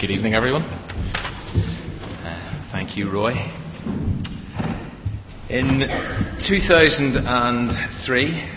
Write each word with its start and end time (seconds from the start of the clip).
Good 0.00 0.12
evening, 0.12 0.32
everyone. 0.32 0.62
Uh, 0.62 2.68
thank 2.72 2.96
you, 2.96 3.12
Roy. 3.12 3.32
In 5.50 5.80
2003, 6.48 8.50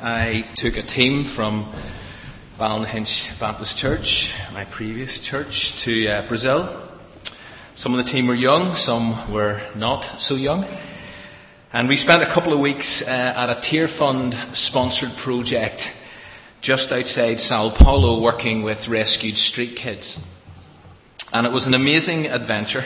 I 0.00 0.50
took 0.56 0.76
a 0.76 0.86
team 0.86 1.30
from 1.36 1.70
Ballynahinch 2.58 3.38
Baptist 3.38 3.76
Church, 3.76 4.32
my 4.54 4.64
previous 4.64 5.20
church, 5.20 5.74
to 5.84 6.08
uh, 6.08 6.26
Brazil. 6.26 6.88
Some 7.74 7.92
of 7.92 8.02
the 8.02 8.10
team 8.10 8.26
were 8.26 8.34
young, 8.34 8.74
some 8.74 9.30
were 9.30 9.70
not 9.76 10.22
so 10.22 10.36
young. 10.36 10.64
And 11.70 11.86
we 11.86 11.96
spent 11.96 12.22
a 12.22 12.32
couple 12.32 12.54
of 12.54 12.60
weeks 12.60 13.02
uh, 13.02 13.10
at 13.10 13.50
a 13.50 13.60
Tearfund 13.60 14.56
sponsored 14.56 15.18
project 15.22 15.82
just 16.62 16.90
outside 16.92 17.40
Sao 17.40 17.76
Paulo 17.76 18.22
working 18.22 18.62
with 18.62 18.88
rescued 18.88 19.36
street 19.36 19.76
kids. 19.76 20.18
And 21.30 21.46
it 21.46 21.52
was 21.52 21.66
an 21.66 21.74
amazing 21.74 22.26
adventure. 22.26 22.84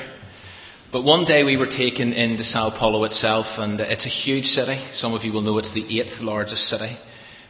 But 0.91 1.05
one 1.05 1.25
day 1.25 1.45
we 1.45 1.57
were 1.57 1.67
taken 1.67 2.12
into 2.12 2.43
Sao 2.43 2.71
Paulo 2.77 3.05
itself, 3.05 3.47
and 3.57 3.80
it's 3.80 4.05
a 4.05 4.11
huge 4.11 4.47
city. 4.47 4.84
Some 4.93 5.15
of 5.15 5.23
you 5.23 5.33
will 5.33 5.41
know 5.41 5.59
it's 5.59 5.73
the 5.73 6.01
eighth 6.01 6.21
largest 6.21 6.65
city, 6.65 6.98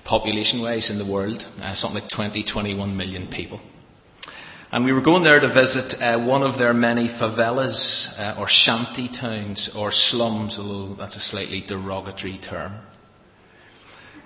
population 0.05 0.61
wise, 0.61 0.91
in 0.91 0.98
the 0.98 1.11
world. 1.11 1.45
Uh, 1.61 1.75
something 1.75 2.03
like 2.03 2.11
20, 2.11 2.45
21 2.45 2.97
million 2.97 3.29
people. 3.29 3.61
And 4.70 4.84
we 4.84 4.93
were 4.93 5.01
going 5.01 5.25
there 5.25 5.41
to 5.41 5.53
visit 5.53 5.95
uh, 6.01 6.25
one 6.25 6.43
of 6.43 6.59
their 6.59 6.75
many 6.75 7.09
favelas, 7.09 8.06
uh, 8.19 8.39
or 8.39 8.47
shanty 8.48 9.09
towns, 9.09 9.70
or 9.75 9.91
slums, 9.93 10.59
although 10.59 10.95
that's 10.95 11.17
a 11.17 11.20
slightly 11.20 11.65
derogatory 11.67 12.39
term. 12.39 12.81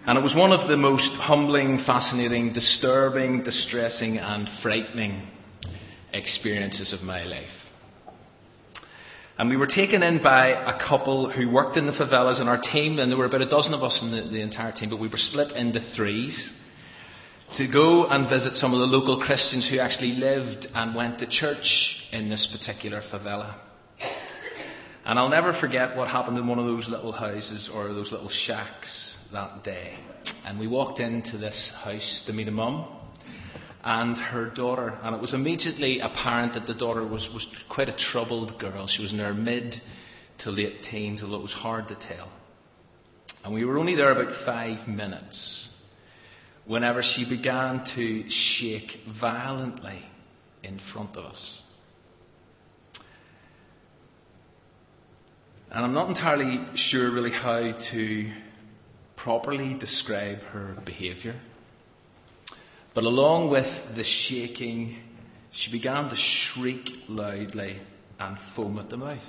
And 0.05 0.19
it 0.19 0.23
was 0.23 0.35
one 0.35 0.53
of 0.53 0.69
the 0.69 0.77
most 0.77 1.13
humbling, 1.13 1.79
fascinating, 1.79 2.53
disturbing, 2.53 3.45
distressing, 3.45 4.19
and 4.19 4.49
frightening 4.63 5.23
experiences 6.17 6.93
of 6.93 7.03
my 7.03 7.25
life. 7.25 7.51
And 9.39 9.51
we 9.51 9.57
were 9.57 9.67
taken 9.67 10.03
in 10.03 10.23
by 10.23 10.49
a 10.49 10.79
couple 10.79 11.31
who 11.31 11.51
worked 11.51 11.77
in 11.77 11.87
the 11.87 11.93
favelas 11.93 12.41
in 12.41 12.49
our 12.49 12.61
team, 12.61 12.99
and 12.99 13.11
there 13.11 13.19
were 13.19 13.27
about 13.27 13.43
a 13.43 13.49
dozen 13.49 13.75
of 13.75 13.83
us 13.83 14.01
in 14.01 14.11
the, 14.11 14.23
the 14.23 14.41
entire 14.41 14.73
team, 14.73 14.89
but 14.89 14.99
we 14.99 15.09
were 15.09 15.19
split 15.19 15.53
into 15.53 15.81
threes 15.95 16.51
to 17.57 17.71
go 17.71 18.07
and 18.07 18.29
visit 18.31 18.55
some 18.55 18.73
of 18.73 18.81
the 18.81 18.87
local 18.87 19.21
Christians 19.21 19.69
who 19.69 19.79
actually 19.79 20.13
lived 20.13 20.67
and 20.75 20.95
went 20.95 21.19
to 21.19 21.27
church 21.27 22.03
in 22.13 22.29
this 22.31 22.47
particular 22.47 23.03
favela. 23.03 23.57
And 25.05 25.19
I'll 25.19 25.29
never 25.29 25.53
forget 25.53 25.97
what 25.97 26.09
happened 26.09 26.39
in 26.39 26.49
one 26.49 26.59
of 26.59 26.65
those 26.65 26.89
little 26.89 27.13
houses 27.13 27.71
or 27.73 27.89
those 27.89 28.11
little 28.11 28.29
shacks 28.31 29.15
that 29.33 29.63
day. 29.63 29.99
And 30.45 30.59
we 30.59 30.67
walked 30.67 30.99
into 30.99 31.39
this 31.39 31.73
house 31.85 32.25
to 32.27 32.33
meet 32.33 32.49
a 32.49 32.53
mum 32.53 32.96
and 33.87 34.19
her 34.19 34.51
daughter. 34.51 34.99
And 35.03 35.15
it 35.15 35.23
was 35.23 35.33
immediately 35.33 36.01
apparent 36.01 36.55
that 36.55 36.67
the 36.67 36.75
daughter 36.75 37.07
was, 37.07 37.29
was 37.33 37.47
quite 37.71 37.89
a 37.89 37.97
troubled 37.97 38.59
girl. 38.59 38.89
She 38.89 39.01
was 39.01 39.13
in 39.13 39.21
her 39.21 39.33
mid 39.33 39.81
to 40.39 40.51
late 40.51 40.83
teens, 40.83 41.23
although 41.23 41.37
it 41.37 41.43
was 41.43 41.53
hard 41.53 41.87
to 41.89 41.95
tell. 41.95 42.29
And 43.45 43.55
we 43.55 43.65
were 43.65 43.79
only 43.79 43.95
there 43.95 44.11
about 44.11 44.45
five 44.45 44.89
minutes 44.89 45.69
whenever 46.67 47.01
she 47.01 47.29
began 47.29 47.85
to 47.95 48.29
shake 48.29 48.99
violently 49.21 50.05
in 50.65 50.81
front 50.81 51.17
of 51.17 51.25
us. 51.25 51.61
And 55.71 55.85
I'm 55.85 55.95
not 55.95 56.09
entirely 56.09 56.59
sure 56.75 57.13
really 57.13 57.31
how 57.31 57.79
to 57.93 58.33
properly 59.15 59.75
describe 59.75 60.41
her 60.41 60.77
behaviour. 60.85 61.37
But 62.97 63.05
along 63.05 63.51
with 63.51 63.67
the 63.95 64.05
shaking, 64.05 64.97
she 65.53 65.71
began 65.71 66.09
to 66.09 66.17
shriek 66.17 66.89
loudly 67.11 67.79
and 68.19 68.39
foam 68.57 68.79
at 68.79 68.89
the 68.89 68.97
mouth. 68.97 69.23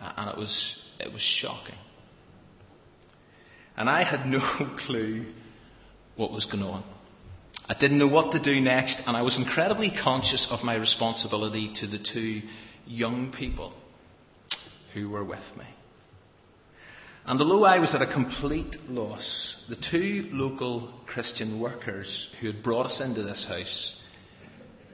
And 0.00 0.30
it 0.30 0.38
was, 0.38 0.82
it 0.98 1.12
was 1.12 1.20
shocking. 1.20 1.74
And 3.76 3.90
I 3.90 4.02
had 4.02 4.26
no 4.26 4.40
clue 4.78 5.26
what 6.16 6.32
was 6.32 6.46
going 6.46 6.62
on. 6.62 6.84
I 7.68 7.74
didn't 7.74 7.98
know 7.98 8.08
what 8.08 8.32
to 8.32 8.42
do 8.42 8.58
next, 8.62 8.98
and 9.06 9.14
I 9.14 9.20
was 9.20 9.36
incredibly 9.36 9.90
conscious 9.90 10.46
of 10.50 10.64
my 10.64 10.76
responsibility 10.76 11.70
to 11.80 11.86
the 11.86 11.98
two 11.98 12.40
young 12.86 13.30
people 13.30 13.74
who 14.94 15.10
were 15.10 15.24
with 15.24 15.44
me. 15.58 15.66
And 17.26 17.40
although 17.40 17.64
I 17.64 17.78
was 17.78 17.94
at 17.94 18.02
a 18.02 18.12
complete 18.12 18.76
loss, 18.88 19.56
the 19.70 19.76
two 19.76 20.28
local 20.30 20.92
Christian 21.06 21.58
workers 21.58 22.28
who 22.40 22.48
had 22.48 22.62
brought 22.62 22.86
us 22.86 23.00
into 23.00 23.22
this 23.22 23.46
house 23.48 23.96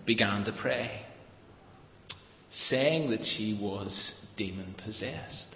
began 0.07 0.45
to 0.45 0.53
pray, 0.53 1.03
saying 2.51 3.11
that 3.11 3.25
she 3.25 3.59
was 3.61 4.15
demon 4.37 4.77
possessed. 4.85 5.49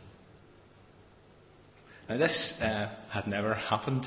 Now, 2.08 2.18
this 2.18 2.54
uh, 2.60 2.92
had 3.10 3.28
never 3.28 3.54
happened 3.54 4.04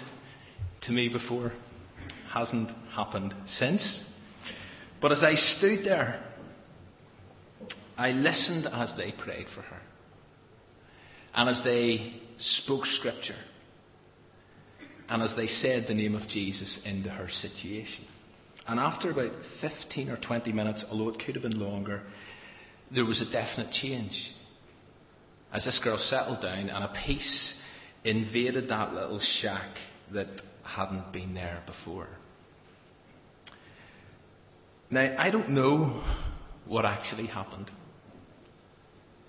to 0.81 0.91
me 0.91 1.07
before, 1.07 1.53
hasn't 2.33 2.69
happened 2.91 3.33
since. 3.45 3.99
But 5.01 5.13
as 5.13 5.23
I 5.23 5.35
stood 5.35 5.85
there, 5.85 6.21
I 7.97 8.09
listened 8.09 8.67
as 8.67 8.95
they 8.97 9.13
prayed 9.13 9.47
for 9.55 9.61
her. 9.61 9.81
And 11.33 11.49
as 11.49 11.63
they 11.63 12.21
spoke 12.37 12.85
scripture, 12.85 13.37
and 15.09 15.21
as 15.21 15.35
they 15.35 15.47
said 15.47 15.87
the 15.87 15.93
name 15.93 16.15
of 16.15 16.27
Jesus 16.27 16.79
into 16.85 17.09
her 17.09 17.29
situation. 17.29 18.05
And 18.67 18.79
after 18.79 19.11
about 19.11 19.31
15 19.61 20.09
or 20.09 20.17
20 20.17 20.51
minutes, 20.51 20.83
although 20.91 21.09
it 21.09 21.19
could 21.25 21.35
have 21.35 21.43
been 21.43 21.59
longer, 21.59 22.03
there 22.91 23.05
was 23.05 23.21
a 23.21 23.31
definite 23.31 23.71
change. 23.71 24.33
As 25.53 25.63
this 25.63 25.79
girl 25.79 25.97
settled 25.97 26.41
down 26.41 26.69
and 26.69 26.83
a 26.83 26.93
peace 27.05 27.53
invaded 28.03 28.69
that 28.69 28.93
little 28.93 29.19
shack 29.19 29.77
that 30.13 30.27
hadn't 30.63 31.13
been 31.13 31.33
there 31.33 31.63
before. 31.65 32.09
Now, 34.89 35.15
I 35.17 35.31
don't 35.31 35.49
know 35.49 36.03
what 36.65 36.85
actually 36.85 37.27
happened 37.27 37.71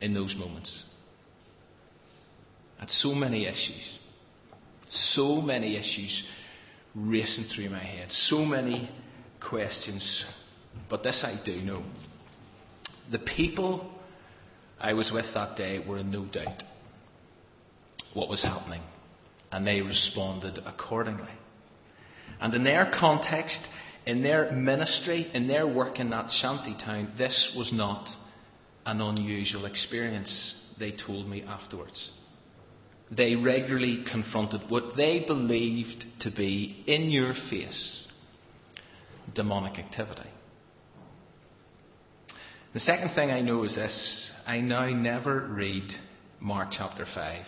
in 0.01 0.15
those 0.15 0.35
moments. 0.37 0.85
Had 2.79 2.91
so 2.91 3.15
many 3.15 3.47
issues. 3.47 3.99
So 4.89 5.41
many 5.41 5.77
issues 5.77 6.25
racing 6.95 7.45
through 7.45 7.71
my 7.71 7.83
head. 7.83 8.13
So 8.13 8.45
many 8.45 8.91
questions. 9.41 10.25
But 10.89 11.03
this 11.03 11.23
I 11.25 11.41
do 11.45 11.61
know. 11.61 11.83
The 13.11 13.19
people 13.19 13.91
I 14.81 14.93
was 14.93 15.11
with 15.11 15.27
that 15.35 15.57
day 15.57 15.85
were 15.87 15.99
in 15.99 16.11
no 16.11 16.25
doubt 16.25 16.63
what 18.15 18.29
was 18.29 18.43
happening. 18.43 18.83
And 19.51 19.67
they 19.67 19.81
responded 19.81 20.61
accordingly. 20.65 21.33
And 22.41 22.55
in 22.55 22.65
their 22.65 22.91
context, 22.95 23.61
in 24.07 24.23
their 24.23 24.53
ministry, 24.53 25.29
in 25.35 25.49
their 25.49 25.67
work 25.67 25.99
in 25.99 26.11
that 26.11 26.31
shanty 26.31 26.77
town, 26.79 27.13
this 27.19 27.55
was 27.57 27.73
not 27.73 28.09
an 28.87 29.01
unusual 29.01 29.67
experience, 29.67 30.55
they 30.79 30.93
told 30.93 31.29
me 31.29 31.43
afterwards 31.43 32.11
they 33.11 33.37
regularly 33.37 34.05
confronted 34.11 34.63
what 34.69 34.97
they 34.97 35.25
believed 35.27 36.05
to 36.21 36.31
be 36.31 36.85
in 36.87 37.11
your 37.11 37.35
face 37.35 38.05
demonic 39.35 39.79
activity. 39.79 40.29
The 42.75 42.81
second 42.81 43.11
thing 43.15 43.31
I 43.31 43.41
know 43.41 43.65
is 43.65 43.75
this 43.75 44.31
I 44.47 44.61
now 44.61 44.89
never 44.89 45.41
read 45.41 45.93
Mark 46.41 46.69
chapter 46.71 47.07
5, 47.07 47.45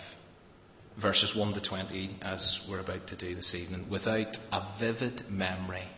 verses 1.01 1.35
1 1.37 1.55
to 1.55 1.61
20, 1.61 2.19
as 2.23 2.61
we're 2.69 2.81
about 2.81 3.07
to 3.09 3.17
do 3.17 3.35
this 3.35 3.55
evening, 3.55 3.89
without 3.91 4.37
a 4.53 4.75
vivid 4.79 5.31
memory 5.31 5.89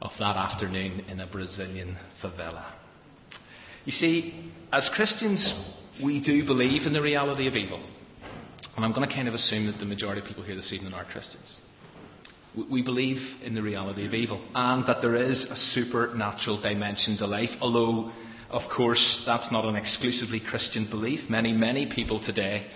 of 0.00 0.12
that 0.18 0.36
afternoon 0.36 1.00
in 1.08 1.20
a 1.20 1.26
Brazilian 1.26 1.96
favela. 2.22 2.72
You 3.84 3.92
see, 3.92 4.52
as 4.72 4.88
Christians, 4.94 5.52
we 6.02 6.20
do 6.20 6.46
believe 6.46 6.86
in 6.86 6.92
the 6.92 7.02
reality 7.02 7.48
of 7.48 7.54
evil. 7.54 7.82
And 8.78 8.84
I'm 8.84 8.92
going 8.92 9.08
to 9.08 9.12
kind 9.12 9.26
of 9.26 9.34
assume 9.34 9.66
that 9.66 9.80
the 9.80 9.84
majority 9.84 10.20
of 10.20 10.28
people 10.28 10.44
here 10.44 10.54
this 10.54 10.72
evening 10.72 10.94
are 10.94 11.04
Christians. 11.04 11.52
We 12.70 12.80
believe 12.80 13.18
in 13.42 13.56
the 13.56 13.60
reality 13.60 14.06
of 14.06 14.14
evil 14.14 14.40
and 14.54 14.86
that 14.86 15.02
there 15.02 15.16
is 15.16 15.42
a 15.50 15.56
supernatural 15.56 16.62
dimension 16.62 17.16
to 17.16 17.26
life, 17.26 17.50
although, 17.60 18.12
of 18.50 18.70
course, 18.70 19.24
that's 19.26 19.50
not 19.50 19.64
an 19.64 19.74
exclusively 19.74 20.38
Christian 20.38 20.88
belief. 20.88 21.28
Many, 21.28 21.52
many 21.52 21.90
people 21.92 22.20
today 22.20 22.68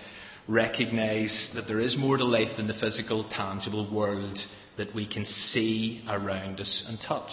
recognize 0.45 1.51
that 1.55 1.69
there 1.69 1.79
is 1.79 1.95
more 1.95 2.17
to 2.17 2.25
life 2.25 2.57
than 2.57 2.67
the 2.67 2.73
physical, 2.73 3.23
tangible 3.23 3.89
world 3.89 4.39
that 4.75 4.93
we 4.93 5.07
can 5.07 5.23
see 5.23 6.03
around 6.09 6.59
us 6.59 6.83
and 6.85 6.99
touch. 6.99 7.31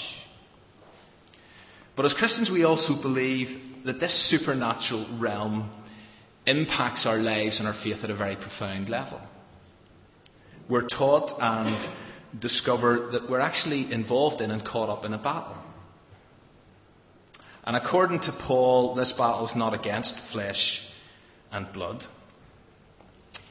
But 1.96 2.04
as 2.04 2.14
Christians, 2.14 2.52
we 2.52 2.62
also 2.62 3.02
believe 3.02 3.84
that 3.84 3.98
this 3.98 4.30
supernatural 4.30 5.18
realm 5.18 5.72
impacts 6.46 7.06
our 7.06 7.18
lives 7.18 7.58
and 7.58 7.68
our 7.68 7.74
faith 7.74 8.02
at 8.02 8.10
a 8.10 8.16
very 8.16 8.36
profound 8.36 8.88
level. 8.88 9.20
We're 10.68 10.86
taught 10.86 11.32
and 11.40 12.40
discover 12.40 13.10
that 13.12 13.28
we're 13.28 13.40
actually 13.40 13.92
involved 13.92 14.40
in 14.40 14.50
and 14.50 14.64
caught 14.64 14.88
up 14.88 15.04
in 15.04 15.12
a 15.12 15.18
battle. 15.18 15.56
And 17.64 17.76
according 17.76 18.20
to 18.20 18.32
Paul, 18.46 18.94
this 18.94 19.12
battle 19.12 19.44
is 19.44 19.54
not 19.54 19.74
against 19.74 20.14
flesh 20.32 20.80
and 21.52 21.70
blood, 21.72 22.04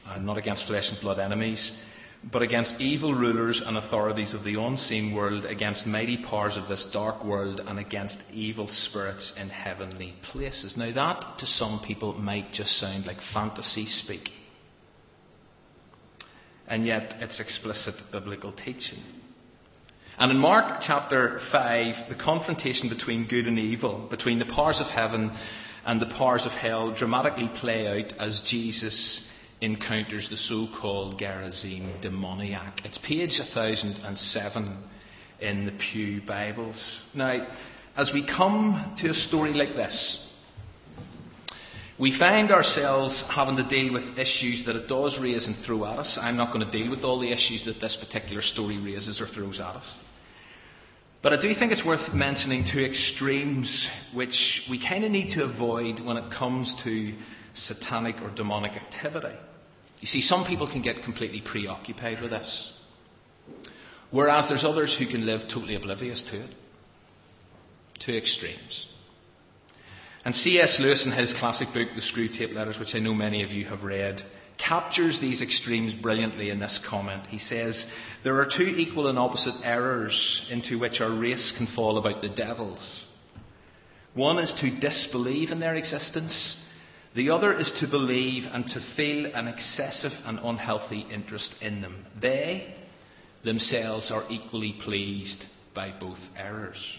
and 0.06 0.26
not 0.26 0.38
against 0.38 0.66
flesh 0.66 0.90
and 0.90 1.00
blood 1.00 1.18
enemies, 1.18 1.72
but 2.22 2.42
against 2.42 2.80
evil 2.80 3.14
rulers 3.14 3.62
and 3.64 3.76
authorities 3.76 4.34
of 4.34 4.44
the 4.44 4.60
unseen 4.60 5.14
world, 5.14 5.46
against 5.46 5.86
mighty 5.86 6.18
powers 6.22 6.56
of 6.56 6.68
this 6.68 6.86
dark 6.92 7.24
world, 7.24 7.60
and 7.60 7.78
against 7.78 8.18
evil 8.32 8.68
spirits 8.68 9.32
in 9.38 9.48
heavenly 9.48 10.14
places. 10.30 10.76
Now, 10.76 10.92
that 10.92 11.38
to 11.38 11.46
some 11.46 11.80
people 11.86 12.12
might 12.14 12.52
just 12.52 12.78
sound 12.78 13.06
like 13.06 13.18
fantasy 13.32 13.86
speak. 13.86 14.30
And 16.68 16.86
yet, 16.86 17.16
it's 17.20 17.40
explicit 17.40 17.94
biblical 18.12 18.52
teaching. 18.52 19.02
And 20.18 20.30
in 20.30 20.38
Mark 20.38 20.82
chapter 20.82 21.40
5, 21.50 22.10
the 22.10 22.22
confrontation 22.22 22.90
between 22.90 23.26
good 23.26 23.46
and 23.46 23.58
evil, 23.58 24.06
between 24.10 24.38
the 24.38 24.44
powers 24.44 24.78
of 24.78 24.86
heaven 24.88 25.34
and 25.86 26.00
the 26.00 26.14
powers 26.14 26.44
of 26.44 26.52
hell, 26.52 26.94
dramatically 26.94 27.50
play 27.56 27.88
out 27.88 28.12
as 28.20 28.42
Jesus 28.46 29.26
encounters 29.60 30.28
the 30.30 30.36
so 30.36 30.68
called 30.80 31.18
Gerasene 31.20 32.00
demoniac. 32.00 32.80
It's 32.84 32.98
page 32.98 33.38
1007 33.38 34.78
in 35.40 35.66
the 35.66 35.72
Pew 35.72 36.22
Bibles. 36.26 36.82
Now, 37.14 37.46
as 37.96 38.10
we 38.12 38.26
come 38.26 38.96
to 39.00 39.10
a 39.10 39.14
story 39.14 39.52
like 39.52 39.74
this, 39.74 40.26
we 41.98 42.18
find 42.18 42.50
ourselves 42.50 43.22
having 43.28 43.56
to 43.58 43.68
deal 43.68 43.92
with 43.92 44.18
issues 44.18 44.64
that 44.64 44.76
it 44.76 44.88
does 44.88 45.18
raise 45.20 45.46
and 45.46 45.54
throw 45.66 45.84
at 45.84 45.98
us. 45.98 46.18
I'm 46.18 46.38
not 46.38 46.54
going 46.54 46.64
to 46.64 46.72
deal 46.72 46.90
with 46.90 47.04
all 47.04 47.20
the 47.20 47.30
issues 47.30 47.66
that 47.66 47.80
this 47.80 47.96
particular 47.96 48.40
story 48.40 48.78
raises 48.78 49.20
or 49.20 49.26
throws 49.26 49.60
at 49.60 49.76
us. 49.76 49.92
But 51.22 51.34
I 51.34 51.42
do 51.42 51.54
think 51.54 51.70
it's 51.70 51.84
worth 51.84 52.14
mentioning 52.14 52.64
two 52.64 52.80
extremes 52.80 53.86
which 54.14 54.62
we 54.70 54.80
kind 54.80 55.04
of 55.04 55.10
need 55.10 55.34
to 55.34 55.44
avoid 55.44 56.00
when 56.00 56.16
it 56.16 56.32
comes 56.32 56.74
to 56.84 57.12
satanic 57.52 58.22
or 58.22 58.30
demonic 58.30 58.72
activity. 58.72 59.36
You 60.00 60.06
see, 60.06 60.20
some 60.22 60.46
people 60.46 60.70
can 60.70 60.82
get 60.82 61.02
completely 61.02 61.42
preoccupied 61.42 62.22
with 62.22 62.30
this, 62.30 62.72
whereas 64.10 64.48
there's 64.48 64.64
others 64.64 64.96
who 64.98 65.06
can 65.06 65.26
live 65.26 65.42
totally 65.42 65.74
oblivious 65.74 66.22
to 66.30 66.44
it. 66.44 66.50
Two 67.98 68.16
extremes. 68.16 68.86
And 70.24 70.34
C.S. 70.34 70.78
Lewis, 70.80 71.04
in 71.06 71.12
his 71.12 71.34
classic 71.38 71.68
book, 71.68 71.88
The 71.94 72.02
Screwtape 72.02 72.54
Letters, 72.54 72.78
which 72.78 72.94
I 72.94 72.98
know 72.98 73.14
many 73.14 73.42
of 73.42 73.50
you 73.50 73.66
have 73.66 73.84
read, 73.84 74.22
captures 74.58 75.18
these 75.20 75.40
extremes 75.40 75.94
brilliantly 75.94 76.50
in 76.50 76.58
this 76.58 76.78
comment. 76.88 77.26
He 77.26 77.38
says, 77.38 77.86
There 78.22 78.38
are 78.40 78.46
two 78.46 78.64
equal 78.64 79.08
and 79.08 79.18
opposite 79.18 79.54
errors 79.64 80.46
into 80.50 80.78
which 80.78 81.00
our 81.00 81.12
race 81.12 81.52
can 81.56 81.66
fall 81.66 81.96
about 81.96 82.20
the 82.20 82.28
devils. 82.28 83.04
One 84.14 84.38
is 84.38 84.52
to 84.60 84.80
disbelieve 84.80 85.50
in 85.50 85.60
their 85.60 85.76
existence, 85.76 86.59
the 87.14 87.30
other 87.30 87.52
is 87.52 87.70
to 87.80 87.88
believe 87.88 88.44
and 88.52 88.66
to 88.68 88.80
feel 88.96 89.26
an 89.34 89.48
excessive 89.48 90.12
and 90.24 90.38
unhealthy 90.38 91.06
interest 91.10 91.54
in 91.60 91.80
them. 91.80 92.06
They 92.20 92.74
themselves 93.44 94.10
are 94.10 94.24
equally 94.30 94.74
pleased 94.80 95.44
by 95.74 95.92
both 95.98 96.18
errors. 96.36 96.96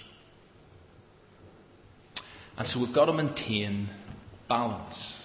And 2.58 2.68
so 2.68 2.80
we've 2.80 2.94
got 2.94 3.06
to 3.06 3.14
maintain 3.14 3.90
balance. 4.50 5.16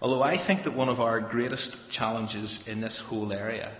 Although 0.00 0.22
I 0.22 0.44
think 0.46 0.64
that 0.64 0.76
one 0.76 0.88
of 0.88 1.00
our 1.00 1.20
greatest 1.20 1.76
challenges 1.90 2.58
in 2.66 2.80
this 2.80 3.02
whole 3.06 3.32
area 3.32 3.76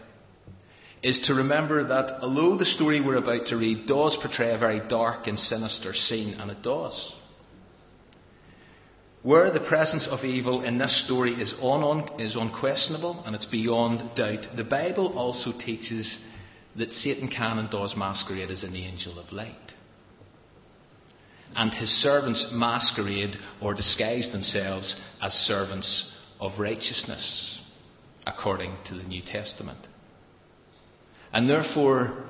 is 1.00 1.20
to 1.28 1.34
remember 1.34 1.86
that 1.86 2.20
although 2.22 2.58
the 2.58 2.66
story 2.66 3.00
we're 3.00 3.16
about 3.16 3.46
to 3.46 3.56
read 3.56 3.86
does 3.86 4.18
portray 4.20 4.52
a 4.52 4.58
very 4.58 4.80
dark 4.88 5.28
and 5.28 5.38
sinister 5.38 5.94
scene, 5.94 6.34
and 6.34 6.50
it 6.50 6.60
does, 6.62 7.12
where 9.28 9.50
the 9.50 9.60
presence 9.60 10.08
of 10.08 10.24
evil 10.24 10.64
in 10.64 10.78
this 10.78 11.04
story 11.04 11.34
is, 11.34 11.52
is 12.18 12.34
unquestionable 12.34 13.22
and 13.26 13.36
it's 13.36 13.44
beyond 13.44 14.16
doubt, 14.16 14.46
the 14.56 14.64
Bible 14.64 15.18
also 15.18 15.52
teaches 15.52 16.18
that 16.76 16.94
Satan 16.94 17.28
can 17.28 17.58
and 17.58 17.68
does 17.68 17.94
masquerade 17.94 18.50
as 18.50 18.62
an 18.62 18.74
angel 18.74 19.18
of 19.18 19.30
light. 19.30 19.74
And 21.54 21.74
his 21.74 21.90
servants 21.90 22.48
masquerade 22.54 23.36
or 23.60 23.74
disguise 23.74 24.32
themselves 24.32 24.96
as 25.20 25.34
servants 25.34 26.10
of 26.40 26.58
righteousness, 26.58 27.60
according 28.26 28.78
to 28.86 28.94
the 28.94 29.02
New 29.02 29.20
Testament. 29.20 29.86
And 31.34 31.46
therefore, 31.46 32.24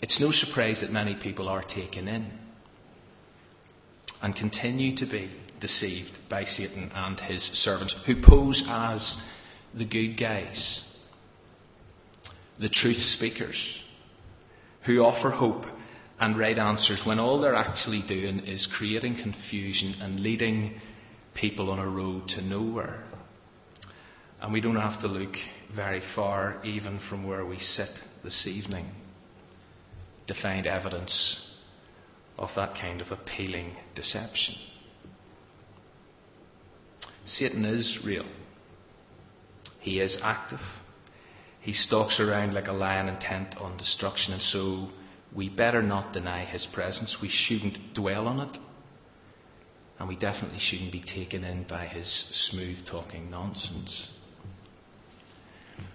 it's 0.00 0.18
no 0.18 0.30
surprise 0.30 0.80
that 0.80 0.90
many 0.90 1.14
people 1.14 1.46
are 1.46 1.62
taken 1.62 2.08
in 2.08 2.38
and 4.22 4.34
continue 4.34 4.96
to 4.96 5.04
be 5.04 5.30
deceived 5.60 6.12
by 6.28 6.44
Satan 6.44 6.90
and 6.94 7.18
his 7.20 7.42
servants, 7.42 7.94
who 8.06 8.22
pose 8.22 8.62
as 8.66 9.16
the 9.74 9.84
good 9.84 10.18
guys, 10.18 10.82
the 12.58 12.68
truth 12.68 12.98
speakers, 12.98 13.78
who 14.86 15.00
offer 15.00 15.30
hope 15.30 15.64
and 16.20 16.38
right 16.38 16.58
answers 16.58 17.02
when 17.04 17.20
all 17.20 17.40
they're 17.40 17.54
actually 17.54 18.02
doing 18.06 18.40
is 18.40 18.66
creating 18.66 19.16
confusion 19.22 19.94
and 20.00 20.20
leading 20.20 20.80
people 21.34 21.70
on 21.70 21.78
a 21.78 21.88
road 21.88 22.28
to 22.28 22.42
nowhere. 22.42 23.04
And 24.40 24.52
we 24.52 24.60
don't 24.60 24.76
have 24.76 25.00
to 25.00 25.08
look 25.08 25.34
very 25.74 26.02
far, 26.14 26.60
even 26.64 27.00
from 27.08 27.26
where 27.26 27.44
we 27.44 27.58
sit 27.58 27.90
this 28.24 28.46
evening, 28.46 28.86
to 30.26 30.34
find 30.34 30.66
evidence 30.66 31.44
of 32.36 32.50
that 32.56 32.74
kind 32.80 33.00
of 33.00 33.10
appealing 33.10 33.76
deception. 33.94 34.54
Satan 37.28 37.64
is 37.64 37.98
real. 38.04 38.26
He 39.80 40.00
is 40.00 40.18
active. 40.22 40.60
He 41.60 41.72
stalks 41.72 42.20
around 42.20 42.54
like 42.54 42.68
a 42.68 42.72
lion 42.72 43.08
intent 43.08 43.56
on 43.58 43.76
destruction, 43.76 44.32
and 44.32 44.42
so 44.42 44.88
we 45.34 45.48
better 45.48 45.82
not 45.82 46.12
deny 46.12 46.44
his 46.44 46.66
presence. 46.66 47.18
We 47.20 47.28
shouldn't 47.28 47.94
dwell 47.94 48.26
on 48.26 48.40
it. 48.40 48.56
And 49.98 50.08
we 50.08 50.16
definitely 50.16 50.60
shouldn't 50.60 50.92
be 50.92 51.02
taken 51.02 51.44
in 51.44 51.64
by 51.64 51.86
his 51.86 52.08
smooth 52.50 52.86
talking 52.86 53.30
nonsense. 53.30 54.10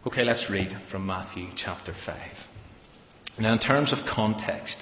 Okay, 0.06 0.24
let's 0.24 0.50
read 0.50 0.77
from 0.91 1.06
Matthew 1.06 1.47
chapter 1.56 1.94
5. 2.06 2.18
Now, 3.39 3.53
in 3.53 3.59
terms 3.59 3.91
of 3.91 4.00
context, 4.06 4.77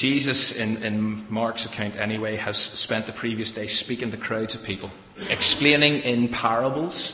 Jesus, 0.00 0.54
in, 0.56 0.82
in, 0.82 1.26
Mark's 1.30 1.66
account 1.66 1.94
anyway, 1.94 2.38
has 2.38 2.56
spent 2.56 3.06
the 3.06 3.12
previous 3.12 3.50
day 3.50 3.66
speaking 3.66 4.10
to 4.10 4.16
crowds 4.16 4.54
of 4.54 4.64
people, 4.64 4.90
explaining 5.28 6.00
in 6.00 6.28
parables 6.30 7.12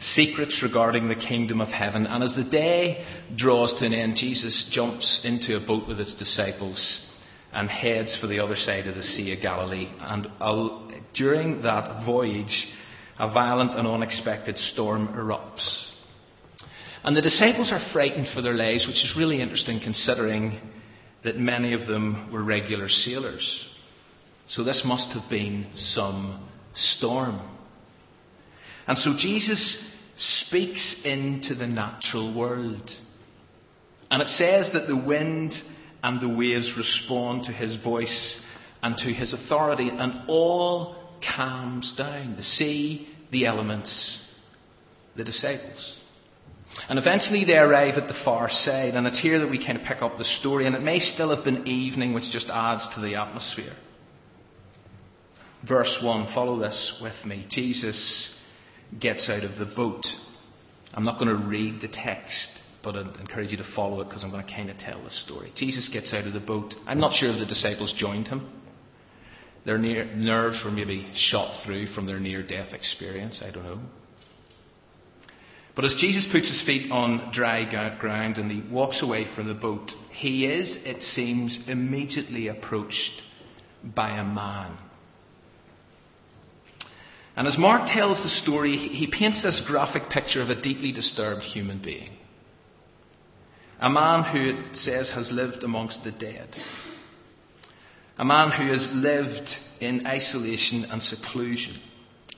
secrets 0.00 0.60
regarding 0.62 1.08
the 1.08 1.14
kingdom 1.14 1.60
of 1.60 1.68
heaven. 1.68 2.06
And 2.06 2.24
as 2.24 2.34
the 2.34 2.42
day 2.42 3.04
draws 3.36 3.74
to 3.74 3.86
an 3.86 3.94
end, 3.94 4.16
Jesus 4.16 4.68
jumps 4.68 5.20
into 5.24 5.56
a 5.56 5.64
boat 5.64 5.86
with 5.86 5.98
his 5.98 6.14
disciples 6.14 7.06
and 7.52 7.68
heads 7.68 8.16
for 8.16 8.26
the 8.26 8.40
other 8.40 8.56
side 8.56 8.88
of 8.88 8.96
the 8.96 9.02
Sea 9.02 9.34
of 9.34 9.40
Galilee. 9.40 9.88
And 10.00 10.26
uh, 10.40 10.90
during 11.14 11.62
that 11.62 12.04
voyage, 12.04 12.66
a 13.18 13.32
violent 13.32 13.74
and 13.74 13.86
unexpected 13.86 14.58
storm 14.58 15.08
erupts. 15.08 15.92
And 17.04 17.16
the 17.16 17.22
disciples 17.22 17.70
are 17.70 17.92
frightened 17.92 18.26
for 18.28 18.42
their 18.42 18.54
lives, 18.54 18.88
which 18.88 19.04
is 19.04 19.14
really 19.16 19.40
interesting 19.40 19.80
considering 19.80 20.60
that 21.24 21.36
many 21.36 21.72
of 21.74 21.86
them 21.86 22.30
were 22.32 22.42
regular 22.42 22.88
sailors. 22.88 23.66
So 24.48 24.64
this 24.64 24.82
must 24.84 25.10
have 25.10 25.28
been 25.28 25.66
some 25.74 26.48
storm. 26.74 27.40
And 28.86 28.96
so 28.96 29.14
Jesus 29.16 29.82
speaks 30.16 31.00
into 31.04 31.54
the 31.54 31.66
natural 31.66 32.34
world. 32.34 32.90
And 34.10 34.22
it 34.22 34.28
says 34.28 34.70
that 34.72 34.88
the 34.88 34.96
wind 34.96 35.54
and 36.02 36.20
the 36.20 36.28
waves 36.28 36.74
respond 36.76 37.44
to 37.44 37.52
his 37.52 37.76
voice 37.76 38.40
and 38.82 38.96
to 38.98 39.12
his 39.12 39.32
authority, 39.32 39.90
and 39.90 40.22
all 40.28 40.96
calms 41.20 41.92
down 41.94 42.36
the 42.36 42.42
sea, 42.44 43.08
the 43.32 43.44
elements, 43.44 44.24
the 45.16 45.24
disciples. 45.24 45.98
And 46.88 46.98
eventually 46.98 47.44
they 47.44 47.56
arrive 47.56 47.96
at 47.96 48.08
the 48.08 48.20
far 48.24 48.50
side, 48.50 48.94
and 48.94 49.06
it's 49.06 49.20
here 49.20 49.40
that 49.40 49.50
we 49.50 49.64
kind 49.64 49.78
of 49.78 49.84
pick 49.84 50.00
up 50.02 50.18
the 50.18 50.24
story, 50.24 50.66
and 50.66 50.74
it 50.74 50.82
may 50.82 51.00
still 51.00 51.34
have 51.34 51.44
been 51.44 51.66
evening, 51.66 52.14
which 52.14 52.30
just 52.30 52.48
adds 52.48 52.88
to 52.94 53.00
the 53.00 53.16
atmosphere. 53.16 53.74
Verse 55.66 55.98
1, 56.02 56.32
follow 56.34 56.58
this 56.58 56.98
with 57.02 57.24
me. 57.24 57.46
Jesus 57.50 58.28
gets 58.98 59.28
out 59.28 59.44
of 59.44 59.58
the 59.58 59.66
boat. 59.66 60.06
I'm 60.94 61.04
not 61.04 61.18
going 61.18 61.36
to 61.36 61.46
read 61.46 61.80
the 61.80 61.88
text, 61.88 62.48
but 62.82 62.96
I 62.96 63.00
encourage 63.20 63.50
you 63.50 63.58
to 63.58 63.72
follow 63.74 64.00
it 64.00 64.08
because 64.08 64.22
I'm 64.22 64.30
going 64.30 64.46
to 64.46 64.52
kind 64.52 64.70
of 64.70 64.78
tell 64.78 65.02
the 65.02 65.10
story. 65.10 65.52
Jesus 65.56 65.88
gets 65.88 66.14
out 66.14 66.26
of 66.26 66.32
the 66.32 66.40
boat. 66.40 66.74
I'm 66.86 67.00
not 67.00 67.12
sure 67.12 67.30
if 67.30 67.38
the 67.38 67.46
disciples 67.46 67.92
joined 67.92 68.28
him. 68.28 68.50
Their 69.64 69.78
near, 69.78 70.04
nerves 70.14 70.62
were 70.64 70.70
maybe 70.70 71.10
shot 71.14 71.62
through 71.64 71.88
from 71.88 72.06
their 72.06 72.20
near 72.20 72.42
death 72.42 72.72
experience. 72.72 73.42
I 73.44 73.50
don't 73.50 73.64
know. 73.64 73.80
But 75.78 75.84
as 75.84 75.94
Jesus 75.94 76.26
puts 76.26 76.48
his 76.50 76.60
feet 76.60 76.90
on 76.90 77.30
dry 77.32 77.62
ground 78.00 78.36
and 78.36 78.50
he 78.50 78.68
walks 78.68 79.00
away 79.00 79.28
from 79.32 79.46
the 79.46 79.54
boat, 79.54 79.92
he 80.10 80.44
is, 80.44 80.76
it 80.84 81.04
seems, 81.04 81.56
immediately 81.68 82.48
approached 82.48 83.22
by 83.84 84.18
a 84.18 84.24
man. 84.24 84.76
And 87.36 87.46
as 87.46 87.56
Mark 87.56 87.88
tells 87.88 88.20
the 88.20 88.28
story, 88.28 88.76
he 88.76 89.06
paints 89.06 89.44
this 89.44 89.62
graphic 89.68 90.10
picture 90.10 90.42
of 90.42 90.50
a 90.50 90.60
deeply 90.60 90.90
disturbed 90.90 91.42
human 91.42 91.80
being. 91.80 92.10
A 93.78 93.88
man 93.88 94.24
who 94.24 94.58
it 94.58 94.76
says 94.76 95.12
has 95.12 95.30
lived 95.30 95.62
amongst 95.62 96.02
the 96.02 96.10
dead. 96.10 96.56
A 98.18 98.24
man 98.24 98.50
who 98.50 98.72
has 98.72 98.88
lived 98.92 99.48
in 99.80 100.08
isolation 100.08 100.86
and 100.86 101.00
seclusion. 101.00 101.80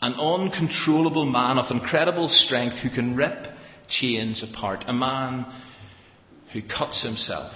An 0.03 0.15
uncontrollable 0.15 1.27
man 1.27 1.59
of 1.59 1.71
incredible 1.71 2.29
strength 2.29 2.79
who 2.79 2.91
can 2.91 3.17
rip 3.17 3.47
chains 3.89 4.43
apart. 4.43 4.85
A 4.87 4.93
man 4.93 5.47
who 6.53 6.63
cuts 6.63 7.03
himself 7.03 7.53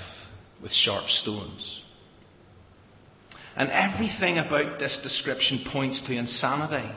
with 0.63 0.73
sharp 0.73 1.09
stones. 1.09 1.83
And 3.57 3.71
everything 3.71 4.39
about 4.39 4.79
this 4.79 4.99
description 5.03 5.65
points 5.71 6.01
to 6.03 6.13
insanity. 6.13 6.91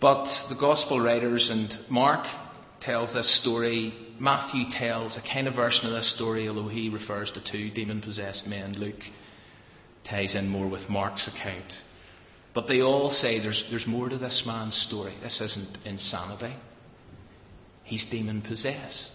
But 0.00 0.24
the 0.48 0.54
Gospel 0.54 0.98
writers 1.00 1.50
and 1.50 1.78
Mark 1.90 2.26
tells 2.80 3.12
this 3.12 3.40
story. 3.40 3.94
Matthew 4.18 4.64
tells 4.70 5.16
a 5.16 5.22
kind 5.22 5.46
of 5.46 5.54
version 5.54 5.86
of 5.86 5.92
this 5.92 6.12
story, 6.14 6.48
although 6.48 6.68
he 6.68 6.88
refers 6.88 7.30
to 7.32 7.44
two 7.44 7.70
demon 7.70 8.00
possessed 8.00 8.46
men. 8.46 8.72
Luke 8.72 9.02
ties 10.02 10.34
in 10.34 10.48
more 10.48 10.68
with 10.68 10.88
Mark's 10.88 11.28
account. 11.28 11.72
But 12.54 12.66
they 12.66 12.82
all 12.82 13.10
say 13.10 13.40
there's, 13.40 13.64
there's 13.70 13.86
more 13.86 14.08
to 14.08 14.18
this 14.18 14.42
man's 14.46 14.76
story. 14.76 15.14
This 15.22 15.40
isn't 15.40 15.78
insanity. 15.84 16.54
He's 17.84 18.04
demon 18.04 18.42
possessed. 18.42 19.12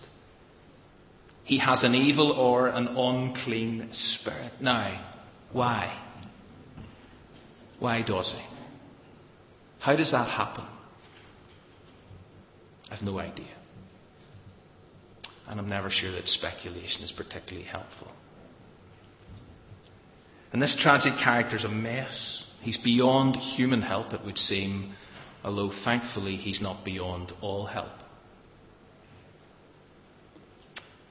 He 1.43 1.59
has 1.59 1.83
an 1.83 1.95
evil 1.95 2.31
or 2.31 2.67
an 2.67 2.87
unclean 2.87 3.89
spirit. 3.91 4.53
Now, 4.61 5.13
why? 5.51 6.01
Why 7.79 8.01
does 8.01 8.31
he? 8.31 8.41
How 9.79 9.95
does 9.95 10.11
that 10.11 10.27
happen? 10.27 10.65
I've 12.89 13.01
no 13.01 13.19
idea. 13.19 13.53
And 15.47 15.59
I'm 15.59 15.69
never 15.69 15.89
sure 15.89 16.11
that 16.13 16.27
speculation 16.27 17.03
is 17.03 17.11
particularly 17.11 17.67
helpful. 17.67 18.11
And 20.51 20.61
this 20.61 20.75
tragic 20.79 21.13
character 21.21 21.57
is 21.57 21.65
a 21.65 21.69
mess. 21.69 22.43
He's 22.65 22.77
beyond 22.77 23.35
human 23.35 23.83
help, 23.83 24.11
it 24.11 24.25
would 24.25 24.39
seem, 24.39 24.95
although 25.43 25.71
thankfully 25.83 26.35
he's 26.35 26.59
not 26.59 26.83
beyond 26.83 27.31
all 27.39 27.67
help. 27.67 27.91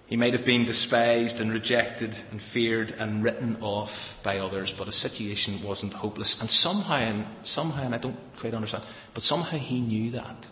He 0.07 0.17
might 0.17 0.35
have 0.35 0.45
been 0.45 0.67
despised 0.67 1.37
and 1.37 1.53
rejected 1.53 2.13
and 2.33 2.41
feared 2.53 2.91
and 2.91 3.23
written 3.23 3.63
off 3.63 3.93
by 4.25 4.39
others, 4.39 4.75
but 4.77 4.89
his 4.89 5.01
situation 5.01 5.63
wasn't 5.65 5.93
hopeless. 5.93 6.37
And 6.41 6.51
somehow, 6.51 6.97
and 6.97 7.47
somehow, 7.47 7.85
and 7.85 7.95
I 7.95 7.99
don't 7.99 8.19
quite 8.41 8.53
understand, 8.53 8.83
but 9.15 9.23
somehow 9.23 9.57
he 9.57 9.81
knew 9.81 10.11
that. 10.11 10.47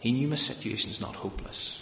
He 0.00 0.12
knew 0.12 0.28
my 0.28 0.36
situation 0.36 0.90
is 0.90 1.00
not 1.00 1.16
hopeless. 1.16 1.80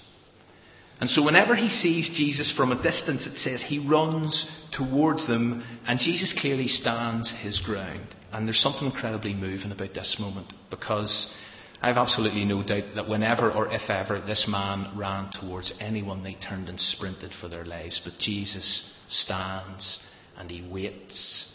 And 1.00 1.08
so 1.08 1.22
whenever 1.24 1.56
he 1.56 1.70
sees 1.70 2.10
Jesus 2.10 2.52
from 2.52 2.72
a 2.72 2.82
distance, 2.82 3.26
it 3.26 3.36
says 3.36 3.62
he 3.62 3.78
runs 3.78 4.46
towards 4.70 5.26
them, 5.26 5.64
and 5.86 5.98
Jesus 5.98 6.38
clearly 6.38 6.68
stands 6.68 7.30
his 7.30 7.58
ground. 7.58 8.06
And 8.32 8.46
there's 8.46 8.60
something 8.60 8.84
incredibly 8.84 9.32
moving 9.32 9.72
about 9.72 9.94
this 9.94 10.18
moment, 10.20 10.52
because 10.68 11.32
I 11.80 11.88
have 11.88 11.96
absolutely 11.96 12.44
no 12.44 12.62
doubt 12.62 12.94
that 12.96 13.08
whenever 13.08 13.50
or 13.50 13.72
if 13.72 13.88
ever 13.88 14.20
this 14.20 14.46
man 14.46 14.92
ran 14.94 15.30
towards 15.30 15.72
anyone, 15.80 16.22
they 16.22 16.34
turned 16.34 16.68
and 16.68 16.78
sprinted 16.78 17.32
for 17.32 17.48
their 17.48 17.64
lives. 17.64 18.00
But 18.04 18.18
Jesus 18.18 18.92
stands, 19.08 19.98
and 20.36 20.50
he 20.50 20.60
waits, 20.60 21.50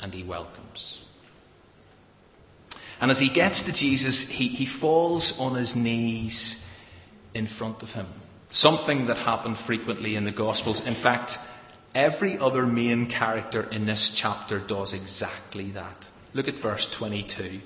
and 0.00 0.12
he 0.12 0.24
welcomes. 0.24 1.00
And 3.00 3.12
as 3.12 3.20
he 3.20 3.32
gets 3.32 3.62
to 3.62 3.72
Jesus, 3.72 4.26
he, 4.28 4.48
he 4.48 4.66
falls 4.80 5.32
on 5.38 5.54
his 5.54 5.76
knees 5.76 6.56
in 7.32 7.46
front 7.46 7.84
of 7.84 7.90
him. 7.90 8.08
Something 8.50 9.06
that 9.06 9.18
happened 9.18 9.58
frequently 9.66 10.16
in 10.16 10.24
the 10.24 10.32
Gospels. 10.32 10.82
In 10.84 10.94
fact, 10.94 11.32
every 11.94 12.38
other 12.38 12.64
main 12.66 13.10
character 13.10 13.62
in 13.62 13.86
this 13.86 14.12
chapter 14.16 14.58
does 14.66 14.94
exactly 14.94 15.72
that. 15.72 15.96
Look 16.34 16.48
at 16.48 16.62
verse 16.62 16.88
22. 16.98 17.60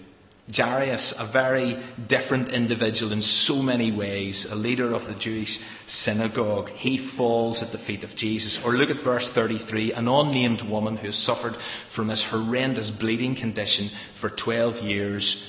Jairus, 0.53 1.15
a 1.17 1.31
very 1.33 1.81
different 2.09 2.49
individual 2.49 3.13
in 3.13 3.23
so 3.23 3.63
many 3.63 3.93
ways, 3.97 4.45
a 4.51 4.57
leader 4.57 4.93
of 4.93 5.07
the 5.07 5.15
Jewish 5.15 5.61
synagogue, 5.87 6.69
he 6.71 7.13
falls 7.17 7.63
at 7.63 7.71
the 7.71 7.79
feet 7.79 8.03
of 8.03 8.11
Jesus. 8.17 8.59
Or 8.65 8.73
look 8.73 8.91
at 8.91 9.05
verse 9.05 9.31
33, 9.33 9.93
an 9.93 10.09
unnamed 10.09 10.69
woman 10.69 10.97
who 10.97 11.13
suffered 11.13 11.55
from 11.95 12.09
this 12.09 12.25
horrendous 12.29 12.91
bleeding 12.91 13.37
condition 13.37 13.89
for 14.21 14.31
12 14.31 14.85
years 14.85 15.45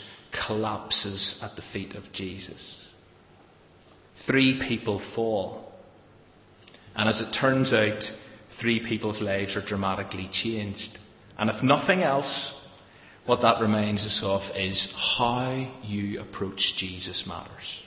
collapses 0.45 1.39
at 1.41 1.55
the 1.55 1.63
feet 1.73 1.95
of 1.95 2.11
Jesus. 2.13 2.82
Three 4.25 4.59
people 4.67 5.01
fall. 5.15 5.71
And 6.95 7.09
as 7.09 7.19
it 7.21 7.31
turns 7.33 7.73
out, 7.73 8.03
three 8.59 8.85
people's 8.85 9.21
lives 9.21 9.55
are 9.55 9.65
dramatically 9.65 10.29
changed. 10.31 10.97
And 11.37 11.49
if 11.49 11.63
nothing 11.63 12.03
else, 12.03 12.53
what 13.25 13.41
that 13.41 13.61
reminds 13.61 14.05
us 14.05 14.21
of 14.23 14.41
is 14.55 14.93
how 15.17 15.73
you 15.83 16.19
approach 16.19 16.75
Jesus 16.75 17.25
matters. 17.25 17.81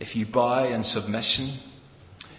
If 0.00 0.16
you 0.16 0.26
bow 0.26 0.66
in 0.66 0.84
submission, 0.84 1.60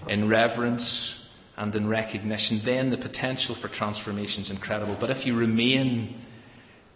in 0.08 0.27
reverence, 0.27 1.15
and 1.58 1.74
in 1.74 1.88
recognition, 1.88 2.62
then 2.65 2.89
the 2.89 2.98
potential 2.98 3.56
for 3.56 3.68
transformation 3.68 4.44
is 4.44 4.51
incredible. 4.51 4.98
But 5.00 5.10
if 5.10 5.25
you 5.25 5.38
remain 5.38 6.22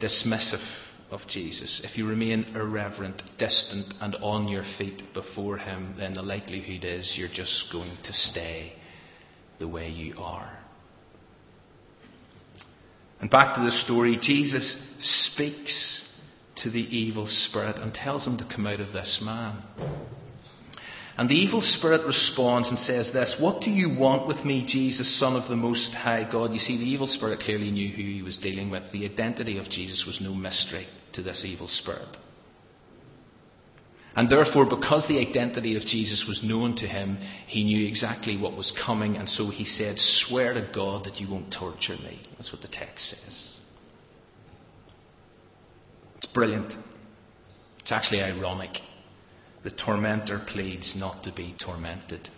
dismissive 0.01 0.63
of 1.11 1.21
Jesus, 1.27 1.81
if 1.83 1.97
you 1.97 2.07
remain 2.07 2.45
irreverent, 2.55 3.21
distant, 3.37 3.93
and 3.99 4.15
on 4.17 4.47
your 4.47 4.63
feet 4.77 5.13
before 5.13 5.57
Him, 5.57 5.95
then 5.97 6.13
the 6.13 6.21
likelihood 6.21 6.83
is 6.83 7.15
you're 7.17 7.27
just 7.27 7.71
going 7.71 7.97
to 8.03 8.13
stay 8.13 8.73
the 9.57 9.67
way 9.67 9.89
you 9.89 10.15
are. 10.17 10.57
And 13.19 13.29
back 13.29 13.55
to 13.55 13.61
the 13.61 13.71
story, 13.71 14.17
Jesus 14.21 14.77
speaks 14.99 16.03
to 16.57 16.69
the 16.69 16.81
evil 16.95 17.27
spirit 17.27 17.77
and 17.77 17.93
tells 17.93 18.25
him 18.25 18.37
to 18.37 18.45
come 18.45 18.65
out 18.65 18.79
of 18.79 18.93
this 18.93 19.21
man. 19.23 19.61
And 21.19 21.29
the 21.29 21.35
evil 21.35 21.61
spirit 21.61 22.07
responds 22.07 22.69
and 22.69 22.79
says 22.79 23.11
this 23.11 23.35
What 23.37 23.59
do 23.59 23.71
you 23.71 23.93
want 23.93 24.25
with 24.25 24.45
me, 24.45 24.65
Jesus, 24.65 25.19
Son 25.19 25.35
of 25.35 25.49
the 25.49 25.55
Most 25.57 25.91
High 25.91 26.23
God? 26.23 26.53
You 26.53 26.59
see, 26.59 26.77
the 26.77 26.89
evil 26.89 27.07
spirit 27.07 27.41
clearly 27.41 27.71
knew 27.71 27.89
who 27.89 28.01
he 28.01 28.21
was 28.21 28.37
dealing 28.37 28.69
with. 28.69 28.89
The 28.93 29.03
identity 29.03 29.57
of 29.57 29.69
Jesus 29.69 30.05
was 30.07 30.21
no 30.21 30.33
mystery 30.33 30.87
to 31.11 31.21
this 31.21 31.43
evil 31.43 31.67
spirit. 31.67 32.15
And 34.15 34.29
therefore, 34.29 34.65
because 34.65 35.09
the 35.09 35.19
identity 35.19 35.75
of 35.75 35.83
Jesus 35.83 36.25
was 36.25 36.41
known 36.41 36.77
to 36.77 36.87
him, 36.87 37.17
he 37.47 37.65
knew 37.65 37.85
exactly 37.85 38.37
what 38.37 38.55
was 38.55 38.71
coming, 38.71 39.17
and 39.17 39.27
so 39.27 39.49
he 39.49 39.65
said, 39.65 39.99
Swear 39.99 40.53
to 40.53 40.71
God 40.73 41.03
that 41.03 41.19
you 41.19 41.29
won't 41.29 41.51
torture 41.51 41.97
me. 41.97 42.21
That's 42.37 42.53
what 42.53 42.61
the 42.61 42.69
text 42.69 43.09
says. 43.09 43.51
It's 46.15 46.27
brilliant. 46.27 46.73
It's 47.81 47.91
actually 47.91 48.21
ironic. 48.21 48.77
The 49.63 49.71
tormentor 49.71 50.39
pleads 50.47 50.95
not 50.95 51.23
to 51.23 51.33
be 51.33 51.55
tormented. 51.59 52.29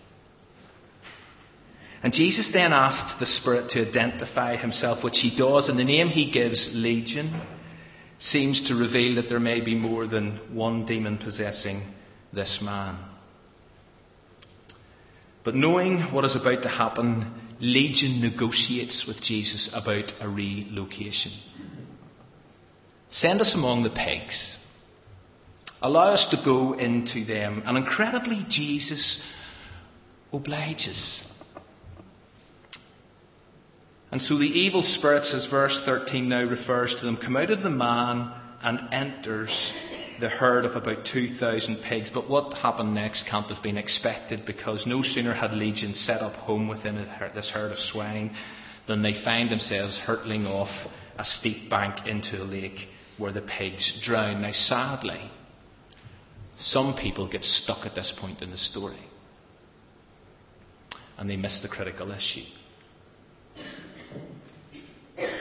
And 2.04 2.14
Jesus 2.14 2.50
then 2.52 2.74
asks 2.74 3.20
the 3.20 3.28
Spirit 3.28 3.70
to 3.72 3.88
identify 3.88 4.58
himself, 4.58 5.04
which 5.04 5.20
he 5.20 5.36
does, 5.36 5.70
and 5.70 5.78
the 5.78 5.84
name 5.84 6.08
he 6.08 6.32
gives, 6.32 6.70
Legion 6.74 7.42
seems 8.18 8.68
to 8.68 8.76
reveal 8.76 9.16
that 9.16 9.30
there 9.30 9.40
may 9.40 9.62
be 9.62 9.76
more 9.76 10.08
than 10.08 10.56
one 10.56 10.86
demon 10.86 11.18
possessing 11.18 11.84
this 12.34 12.60
man. 12.62 12.98
But 15.44 15.56
knowing 15.56 16.02
what 16.12 16.26
is 16.26 16.36
about 16.36 16.64
to 16.64 16.70
happen, 16.70 17.34
Legion 17.60 18.22
negotiates 18.22 19.06
with 19.08 19.22
Jesus 19.22 19.70
about 19.74 20.12
a 20.20 20.28
relocation. 20.28 21.32
Send 23.10 23.42
us 23.42 23.54
among 23.54 23.84
the 23.84 23.90
pigs. 23.90 24.58
Allow 25.82 26.14
us 26.14 26.28
to 26.32 26.42
go 26.44 26.74
into 26.74 27.26
them. 27.26 27.64
And 27.66 27.78
incredibly, 27.78 28.46
Jesus 28.50 29.20
obliges. 30.32 31.24
And 34.12 34.22
so 34.22 34.38
the 34.38 34.46
evil 34.46 34.84
spirits, 34.84 35.34
as 35.34 35.46
verse 35.48 35.82
13 35.86 36.28
now 36.28 36.44
refers 36.44 36.94
to 36.96 37.06
them, 37.06 37.18
come 37.18 37.38
out 37.38 37.50
of 37.50 37.64
the 37.64 37.70
man 37.70 38.32
and 38.62 38.94
enters 38.94 39.74
the 40.20 40.30
herd 40.30 40.66
of 40.66 40.76
about 40.76 41.06
2,000 41.06 41.78
pigs. 41.78 42.12
But 42.14 42.30
what 42.30 42.54
happened 42.54 42.94
next 42.94 43.26
can't 43.28 43.50
have 43.50 43.64
been 43.64 43.78
expected 43.78 44.46
because 44.46 44.86
no 44.86 45.02
sooner 45.02 45.34
had 45.34 45.54
Legion 45.54 45.96
set 45.96 46.22
up 46.22 46.34
home 46.34 46.68
within 46.68 46.96
this 47.34 47.50
herd 47.50 47.72
of 47.72 47.80
swine 47.80 48.36
than 48.88 49.02
they 49.02 49.14
find 49.24 49.50
themselves 49.50 49.98
hurtling 49.98 50.46
off 50.46 50.70
a 51.18 51.24
steep 51.24 51.70
bank 51.70 52.06
into 52.08 52.42
a 52.42 52.46
lake 52.46 52.88
where 53.18 53.32
the 53.32 53.42
pigs 53.42 54.00
drown. 54.04 54.42
Now, 54.42 54.52
sadly, 54.52 55.32
some 56.62 56.96
people 56.96 57.28
get 57.28 57.44
stuck 57.44 57.86
at 57.86 57.96
this 57.96 58.14
point 58.20 58.42
in 58.42 58.52
the 58.52 58.58
story 58.58 59.00
and 61.18 61.30
they 61.30 61.36
miss 61.36 61.62
the 61.62 61.68
critical 61.68 62.12
issue. 62.12 62.46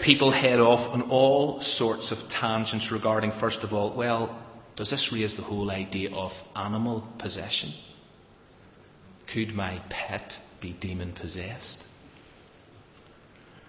people 0.02 0.32
head 0.32 0.60
off 0.60 0.92
on 0.92 1.02
all 1.10 1.60
sorts 1.60 2.10
of 2.10 2.18
tangents 2.30 2.90
regarding, 2.90 3.32
first 3.38 3.60
of 3.62 3.72
all, 3.72 3.96
well, 3.96 4.42
does 4.76 4.90
this 4.90 5.10
raise 5.12 5.36
the 5.36 5.42
whole 5.42 5.70
idea 5.70 6.10
of 6.12 6.32
animal 6.56 7.06
possession? 7.18 7.74
Could 9.32 9.50
my 9.50 9.82
pet 9.90 10.32
be 10.60 10.72
demon 10.72 11.12
possessed? 11.12 11.84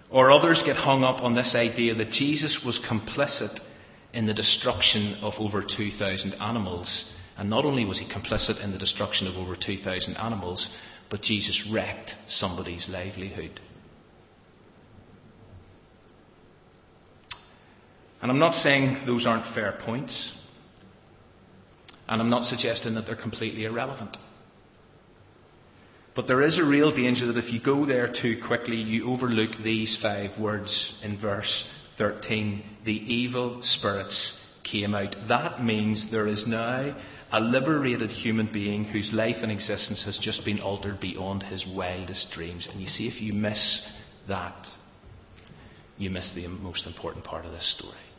Or 0.10 0.32
others 0.32 0.62
get 0.66 0.76
hung 0.76 1.04
up 1.04 1.22
on 1.22 1.36
this 1.36 1.56
idea 1.56 1.96
that 1.96 2.12
Jesus 2.12 2.62
was 2.66 2.80
complicit 2.80 3.60
in 4.14 4.26
the 4.26 4.34
destruction 4.34 5.16
of 5.22 5.34
over 5.38 5.62
2,000 5.62 6.34
animals. 6.36 7.14
And 7.42 7.50
not 7.50 7.66
only 7.66 7.86
was 7.86 7.98
he 7.98 8.06
complicit 8.06 8.64
in 8.64 8.72
the 8.72 8.78
destruction 8.78 9.26
of 9.26 9.36
over 9.36 9.56
2,000 9.56 10.16
animals, 10.16 10.70
but 11.10 11.24
Jesus 11.24 11.68
wrecked 11.74 12.14
somebody's 12.28 12.88
livelihood. 12.88 13.60
And 18.22 18.30
I'm 18.30 18.38
not 18.38 18.54
saying 18.54 19.08
those 19.08 19.26
aren't 19.26 19.56
fair 19.56 19.76
points. 19.84 20.32
And 22.08 22.22
I'm 22.22 22.30
not 22.30 22.44
suggesting 22.44 22.94
that 22.94 23.08
they're 23.08 23.16
completely 23.16 23.66
irrelevant. 23.66 24.18
But 26.14 26.28
there 26.28 26.44
is 26.44 26.60
a 26.60 26.64
real 26.64 26.94
danger 26.96 27.26
that 27.26 27.44
if 27.44 27.52
you 27.52 27.60
go 27.60 27.88
there 27.88 28.14
too 28.14 28.40
quickly, 28.46 28.76
you 28.76 29.12
overlook 29.12 29.64
these 29.64 29.98
five 30.00 30.40
words 30.40 30.94
in 31.02 31.20
verse 31.20 31.68
13. 31.98 32.62
The 32.86 32.94
evil 32.94 33.64
spirits 33.64 34.32
came 34.72 34.96
out. 34.96 35.16
That 35.28 35.64
means 35.64 36.10
there 36.12 36.28
is 36.28 36.48
now 36.48 36.96
a 37.32 37.40
liberated 37.40 38.12
human 38.12 38.52
being 38.52 38.84
whose 38.84 39.12
life 39.14 39.38
and 39.42 39.52
existence 39.52 40.04
has 40.06 40.18
just 40.18 40.44
been 40.46 40.60
altered 40.60 41.00
beyond 41.00 41.44
his 41.44 41.66
wildest 41.66 42.32
dreams. 42.32 42.68
And 42.72 42.80
you 42.82 42.88
see, 42.88 43.08
if 43.08 43.22
you 43.22 43.34
miss 43.34 43.86
that, 44.28 44.68
you 45.98 46.10
miss 46.10 46.34
the 46.34 46.48
most 46.48 46.88
important 46.88 47.24
part 47.24 47.46
of 47.46 47.52
this 47.52 47.72
story. 47.78 48.11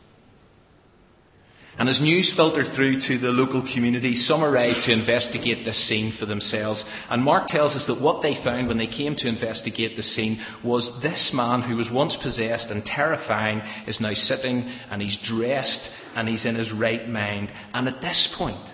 And 1.77 1.89
as 1.89 1.99
news 1.99 2.31
filtered 2.35 2.73
through 2.75 2.99
to 3.07 3.17
the 3.17 3.31
local 3.31 3.61
community, 3.61 4.15
some 4.15 4.43
arrived 4.43 4.83
to 4.85 4.93
investigate 4.93 5.65
this 5.65 5.87
scene 5.87 6.11
for 6.11 6.27
themselves. 6.27 6.85
And 7.09 7.23
Mark 7.23 7.47
tells 7.47 7.75
us 7.75 7.87
that 7.87 7.99
what 7.99 8.21
they 8.21 8.35
found 8.35 8.67
when 8.67 8.77
they 8.77 8.87
came 8.87 9.15
to 9.17 9.27
investigate 9.27 9.95
the 9.95 10.03
scene 10.03 10.39
was 10.63 11.01
this 11.01 11.31
man 11.33 11.61
who 11.61 11.75
was 11.75 11.89
once 11.89 12.15
possessed 12.15 12.69
and 12.69 12.85
terrifying 12.85 13.61
is 13.87 13.99
now 13.99 14.13
sitting 14.13 14.69
and 14.91 15.01
he's 15.01 15.17
dressed 15.17 15.89
and 16.15 16.29
he's 16.29 16.45
in 16.45 16.55
his 16.55 16.71
right 16.71 17.09
mind. 17.09 17.51
And 17.73 17.87
at 17.87 18.01
this 18.01 18.33
point, 18.37 18.69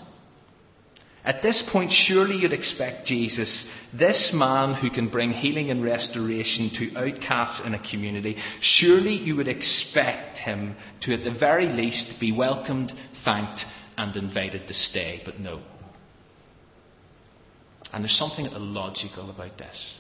at 1.30 1.44
this 1.44 1.64
point, 1.72 1.92
surely 1.92 2.38
you'd 2.38 2.54
expect 2.54 3.06
Jesus, 3.06 3.64
this 3.94 4.32
man 4.34 4.74
who 4.74 4.90
can 4.90 5.10
bring 5.10 5.30
healing 5.30 5.70
and 5.70 5.84
restoration 5.84 6.72
to 6.72 6.98
outcasts 6.98 7.62
in 7.64 7.76
a 7.76 7.90
community, 7.92 8.36
surely 8.62 9.14
you 9.14 9.36
would 9.36 9.48
expect 9.48 10.40
him 10.40 10.76
to, 11.02 11.14
at 11.14 11.24
the 11.24 11.32
very 11.32 11.68
least, 11.68 12.20
be 12.20 12.32
welcomed, 12.32 12.92
thanked, 13.24 13.64
and 13.96 14.16
invited 14.16 14.66
to 14.66 14.74
stay. 14.74 15.22
But 15.24 15.40
no. 15.40 15.62
And 17.94 18.04
there's 18.04 18.18
something 18.18 18.48
illogical 18.48 19.30
about 19.30 19.56
this. 19.60 20.00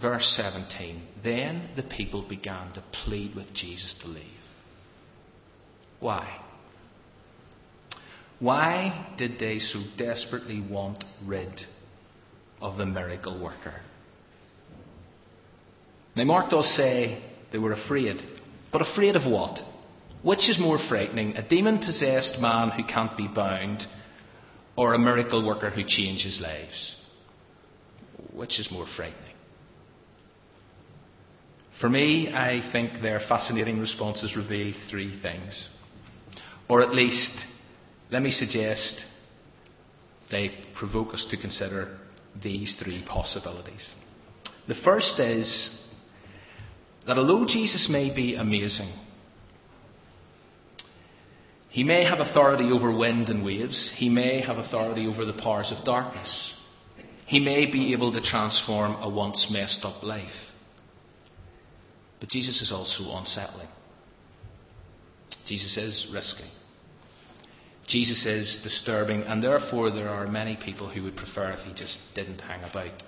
Verse 0.00 0.34
17 0.34 1.02
Then 1.22 1.68
the 1.76 1.82
people 1.82 2.26
began 2.26 2.72
to 2.72 2.82
plead 3.04 3.34
with 3.34 3.52
Jesus 3.52 3.94
to 4.00 4.08
leave. 4.08 4.24
Why? 5.98 6.40
Why 8.40 9.14
did 9.18 9.38
they 9.38 9.58
so 9.58 9.82
desperately 9.98 10.60
want 10.60 11.04
rid 11.24 11.60
of 12.60 12.78
the 12.78 12.86
miracle 12.86 13.38
worker? 13.38 13.74
Now, 16.16 16.24
Mark 16.24 16.50
does 16.50 16.74
say 16.74 17.22
they 17.52 17.58
were 17.58 17.72
afraid. 17.72 18.20
But 18.72 18.82
afraid 18.82 19.14
of 19.14 19.30
what? 19.30 19.60
Which 20.22 20.48
is 20.48 20.58
more 20.58 20.78
frightening, 20.78 21.36
a 21.36 21.46
demon 21.46 21.78
possessed 21.78 22.38
man 22.40 22.70
who 22.70 22.84
can't 22.84 23.16
be 23.16 23.28
bound, 23.28 23.86
or 24.76 24.94
a 24.94 24.98
miracle 24.98 25.46
worker 25.46 25.70
who 25.70 25.84
changes 25.86 26.40
lives? 26.40 26.96
Which 28.32 28.58
is 28.58 28.70
more 28.70 28.86
frightening? 28.86 29.34
For 31.80 31.88
me, 31.88 32.32
I 32.32 32.60
think 32.72 33.00
their 33.00 33.20
fascinating 33.20 33.80
responses 33.80 34.36
reveal 34.36 34.74
three 34.90 35.18
things. 35.20 35.68
Or 36.68 36.82
at 36.82 36.94
least 36.94 37.32
let 38.10 38.22
me 38.22 38.30
suggest 38.30 39.04
they 40.30 40.50
provoke 40.74 41.14
us 41.14 41.26
to 41.30 41.36
consider 41.36 41.98
these 42.42 42.76
three 42.82 43.04
possibilities. 43.06 43.88
The 44.68 44.74
first 44.74 45.18
is 45.18 45.70
that 47.06 47.18
although 47.18 47.46
Jesus 47.46 47.88
may 47.88 48.14
be 48.14 48.34
amazing, 48.34 48.92
he 51.70 51.84
may 51.84 52.04
have 52.04 52.18
authority 52.18 52.70
over 52.72 52.94
wind 52.94 53.28
and 53.28 53.44
waves, 53.44 53.92
he 53.94 54.08
may 54.08 54.40
have 54.40 54.58
authority 54.58 55.06
over 55.06 55.24
the 55.24 55.32
powers 55.32 55.72
of 55.76 55.84
darkness, 55.84 56.54
he 57.26 57.38
may 57.38 57.70
be 57.70 57.92
able 57.92 58.12
to 58.12 58.20
transform 58.20 58.96
a 59.02 59.08
once 59.08 59.48
messed 59.52 59.84
up 59.84 60.02
life. 60.02 60.28
But 62.18 62.28
Jesus 62.28 62.60
is 62.60 62.72
also 62.72 63.04
unsettling. 63.16 63.68
Jesus 65.46 65.76
is 65.76 66.08
risky. 66.12 66.50
Jesus 67.90 68.24
is 68.24 68.60
disturbing, 68.62 69.22
and 69.22 69.42
therefore 69.42 69.90
there 69.90 70.08
are 70.08 70.28
many 70.28 70.56
people 70.56 70.88
who 70.88 71.02
would 71.02 71.16
prefer 71.16 71.50
if 71.50 71.58
he 71.60 71.74
just 71.74 71.98
didn't 72.14 72.40
hang 72.40 72.62
about. 72.62 73.02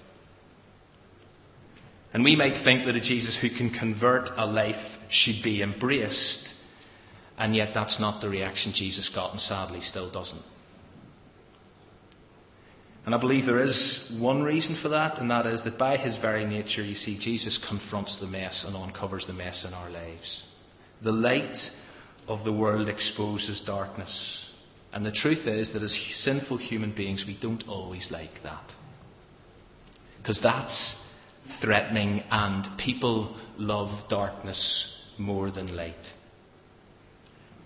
And 2.12 2.24
we 2.24 2.34
might 2.34 2.64
think 2.64 2.84
that 2.84 2.96
a 2.96 3.00
Jesus 3.00 3.38
who 3.40 3.48
can 3.48 3.70
convert 3.70 4.28
a 4.36 4.44
life 4.44 4.98
should 5.08 5.42
be 5.44 5.62
embraced, 5.62 6.48
and 7.38 7.54
yet 7.54 7.70
that's 7.72 8.00
not 8.00 8.20
the 8.20 8.28
reaction 8.28 8.72
Jesus 8.74 9.08
got, 9.08 9.30
and 9.30 9.40
sadly 9.40 9.80
still 9.82 10.10
doesn't. 10.10 10.42
And 13.06 13.14
I 13.14 13.18
believe 13.18 13.46
there 13.46 13.64
is 13.64 14.12
one 14.18 14.42
reason 14.42 14.76
for 14.82 14.88
that, 14.88 15.18
and 15.20 15.30
that 15.30 15.46
is 15.46 15.62
that 15.62 15.78
by 15.78 15.96
his 15.96 16.16
very 16.16 16.44
nature, 16.44 16.82
you 16.82 16.96
see, 16.96 17.16
Jesus 17.18 17.56
confronts 17.68 18.18
the 18.18 18.26
mess 18.26 18.64
and 18.66 18.76
uncovers 18.76 19.28
the 19.28 19.32
mess 19.32 19.64
in 19.64 19.74
our 19.74 19.90
lives. 19.90 20.42
The 21.02 21.12
light 21.12 21.56
of 22.26 22.44
the 22.44 22.52
world 22.52 22.88
exposes 22.88 23.60
darkness. 23.60 24.48
And 24.92 25.06
the 25.06 25.12
truth 25.12 25.46
is 25.46 25.72
that 25.72 25.82
as 25.82 25.98
sinful 26.16 26.58
human 26.58 26.94
beings, 26.94 27.24
we 27.26 27.36
don't 27.40 27.66
always 27.66 28.10
like 28.10 28.42
that. 28.42 28.72
Because 30.18 30.40
that's 30.40 30.96
threatening, 31.60 32.22
and 32.30 32.78
people 32.78 33.36
love 33.56 34.08
darkness 34.08 34.94
more 35.18 35.50
than 35.50 35.74
light. 35.74 36.06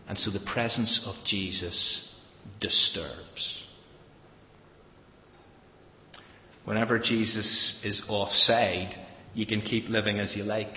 And 0.09 0.17
so 0.17 0.31
the 0.31 0.41
presence 0.41 1.03
of 1.05 1.17
Jesus 1.25 2.09
disturbs. 2.61 3.65
Whenever 6.65 6.99
Jesus 6.99 7.81
is 7.85 8.03
offside, 8.09 8.95
you 9.35 9.47
can 9.47 9.63
keep 9.63 9.89
living 9.89 10.19
as 10.19 10.37
you 10.37 10.45
like. 10.45 10.77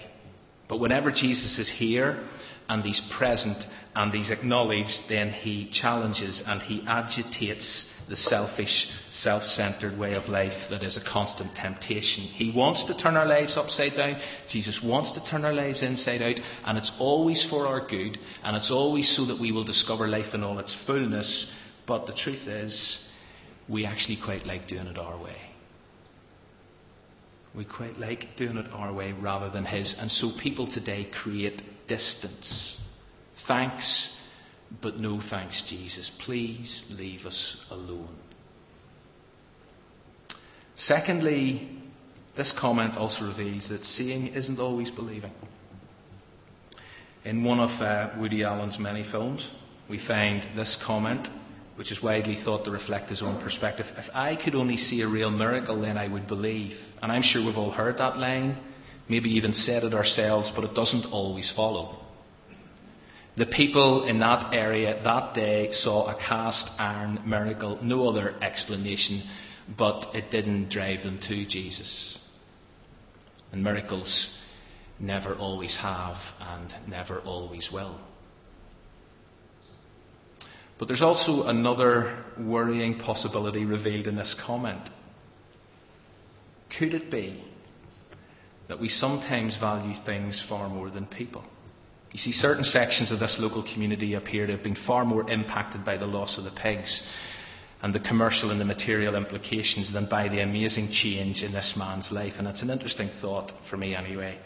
But 0.68 0.80
whenever 0.80 1.12
Jesus 1.12 1.58
is 1.58 1.70
here, 1.70 2.24
and 2.70 2.84
he's 2.84 3.02
present 3.18 3.58
and 3.96 4.14
he's 4.14 4.30
acknowledged, 4.30 5.02
then 5.10 5.32
he 5.32 5.70
challenges 5.72 6.42
and 6.46 6.62
he 6.62 6.84
agitates 6.88 7.86
the 8.08 8.16
selfish, 8.16 8.88
self 9.12 9.44
centered 9.44 9.98
way 9.98 10.14
of 10.14 10.30
life 10.30 10.70
that 10.70 10.84
is 10.84 10.96
a 10.96 11.04
constant 11.04 11.56
temptation. 11.56 12.24
He 12.24 12.52
wants 12.56 12.86
to 12.86 12.98
turn 12.98 13.18
our 13.18 13.26
lives 13.26 13.58
upside 13.58 13.96
down. 13.96 14.22
Jesus 14.48 14.82
wants 14.84 15.12
to 15.14 15.26
turn 15.26 15.46
our 15.46 15.54
lives 15.54 15.84
inside 15.84 16.22
out, 16.22 16.40
and 16.66 16.78
it's 16.78 16.92
always 17.00 17.46
for 17.50 17.68
our 17.68 17.86
good, 17.88 18.18
and 18.44 18.56
it's 18.56 18.72
always 18.72 19.16
so 19.16 19.26
that 19.26 19.40
we 19.40 19.52
will 19.52 19.66
discover 19.66 20.08
life 20.08 20.34
in 20.34 20.44
all 20.44 20.60
its 20.60 20.76
fullness. 20.86 21.52
But 21.88 22.06
the 22.06 22.14
truth 22.14 22.48
is, 22.48 23.00
we 23.68 23.86
actually 23.86 24.18
quite 24.24 24.46
like 24.46 24.68
doing 24.68 24.88
it 24.88 24.98
our 24.98 25.22
way. 25.22 25.49
We 27.56 27.66
quite 27.66 27.98
like 28.00 28.38
doing 28.38 28.58
it 28.58 28.68
our 28.72 28.94
way 28.94 29.12
rather 29.12 29.50
than 29.50 29.66
His. 29.66 29.96
And 29.98 30.12
so 30.12 30.32
people 30.42 30.68
today 30.68 31.08
create 31.12 31.62
distance. 31.88 32.80
Thanks, 33.48 34.16
but 34.82 34.98
no 34.98 35.20
thanks, 35.20 35.64
Jesus. 35.68 36.12
Please 36.24 36.86
leave 36.90 37.26
us 37.26 37.58
alone. 37.72 38.16
Secondly, 40.76 41.70
this 42.38 42.54
comment 42.58 42.96
also 42.96 43.26
reveals 43.26 43.70
that 43.70 43.84
seeing 43.84 44.28
isn't 44.28 44.60
always 44.60 44.92
believing. 44.92 45.34
In 47.26 47.44
one 47.44 47.60
of 47.60 47.82
uh, 47.82 48.12
Woody 48.18 48.44
Allen's 48.44 48.80
many 48.80 49.04
films, 49.04 49.50
we 49.90 50.00
find 50.00 50.56
this 50.56 50.78
comment 50.86 51.28
which 51.80 51.94
is 51.94 52.04
widely 52.04 52.36
thought 52.36 52.66
to 52.66 52.72
reflect 52.72 53.08
his 53.08 53.22
own 53.22 53.42
perspective. 53.42 53.86
If 53.96 54.14
I 54.14 54.36
could 54.36 54.54
only 54.54 54.76
see 54.76 55.00
a 55.02 55.08
real 55.08 55.32
miracle, 55.32 55.80
then 55.80 55.98
I 55.98 56.10
would 56.10 56.28
believe. 56.28 56.78
And 57.02 57.10
I'm 57.10 57.22
sure 57.22 57.46
we've 57.46 57.56
all 57.56 57.72
heard 57.72 58.00
that 58.00 58.18
line, 58.18 58.58
maybe 59.08 59.30
even 59.30 59.54
said 59.54 59.86
it 59.86 59.94
ourselves, 59.94 60.52
but 60.54 60.66
it 60.66 60.74
doesn't 60.74 61.06
always 61.06 61.50
follow. 61.56 62.04
The 63.38 63.46
people 63.46 64.10
in 64.10 64.20
that 64.20 64.54
area 64.54 65.02
that 65.02 65.34
day 65.34 65.72
saw 65.72 66.08
a 66.08 66.20
cast 66.20 66.70
iron 66.78 67.22
miracle, 67.26 67.80
no 67.82 68.10
other 68.10 68.36
explanation, 68.42 69.24
but 69.78 70.14
it 70.14 70.32
didn't 70.32 70.68
drive 70.68 71.04
them 71.04 71.18
to 71.30 71.46
Jesus. 71.46 72.20
And 73.54 73.64
miracles 73.64 74.38
never 75.00 75.34
always 75.34 75.78
have, 75.78 76.18
and 76.42 76.90
never 76.90 77.20
always 77.22 77.70
will. 77.72 78.02
But 80.80 80.88
there's 80.88 81.02
also 81.02 81.44
another 81.44 82.24
worrying 82.40 82.98
possibility 82.98 83.66
revealed 83.66 84.08
in 84.08 84.16
this 84.16 84.34
comment. 84.46 84.90
Could 86.80 86.94
it 86.94 87.12
be 87.12 87.44
that 88.70 88.80
we 88.80 88.88
sometimes 88.88 89.58
value 89.58 89.94
things 90.06 90.44
far 90.48 90.70
more 90.70 90.90
than 90.90 91.06
people? 91.06 91.44
You 92.14 92.18
see, 92.18 92.32
certain 92.32 92.64
sections 92.64 93.12
of 93.12 93.20
this 93.20 93.36
local 93.40 93.62
community 93.62 94.14
appear 94.14 94.48
to 94.48 94.54
have 94.54 94.64
been 94.64 94.78
far 94.88 95.04
more 95.04 95.30
impacted 95.30 95.84
by 95.84 95.98
the 95.98 96.08
loss 96.08 96.38
of 96.38 96.46
the 96.46 96.52
pigs 96.52 97.04
and 97.82 97.94
the 97.94 98.00
commercial 98.00 98.50
and 98.50 98.60
the 98.60 98.66
material 98.66 99.16
implications 99.16 99.92
than 99.92 100.08
by 100.08 100.30
the 100.30 100.42
amazing 100.42 100.92
change 100.92 101.44
in 101.44 101.52
this 101.52 101.74
man's 101.78 102.10
life. 102.12 102.34
And 102.38 102.48
it's 102.48 102.62
an 102.62 102.70
interesting 102.70 103.10
thought 103.22 103.52
for 103.70 103.76
me, 103.76 103.96
anyway. 103.96 104.40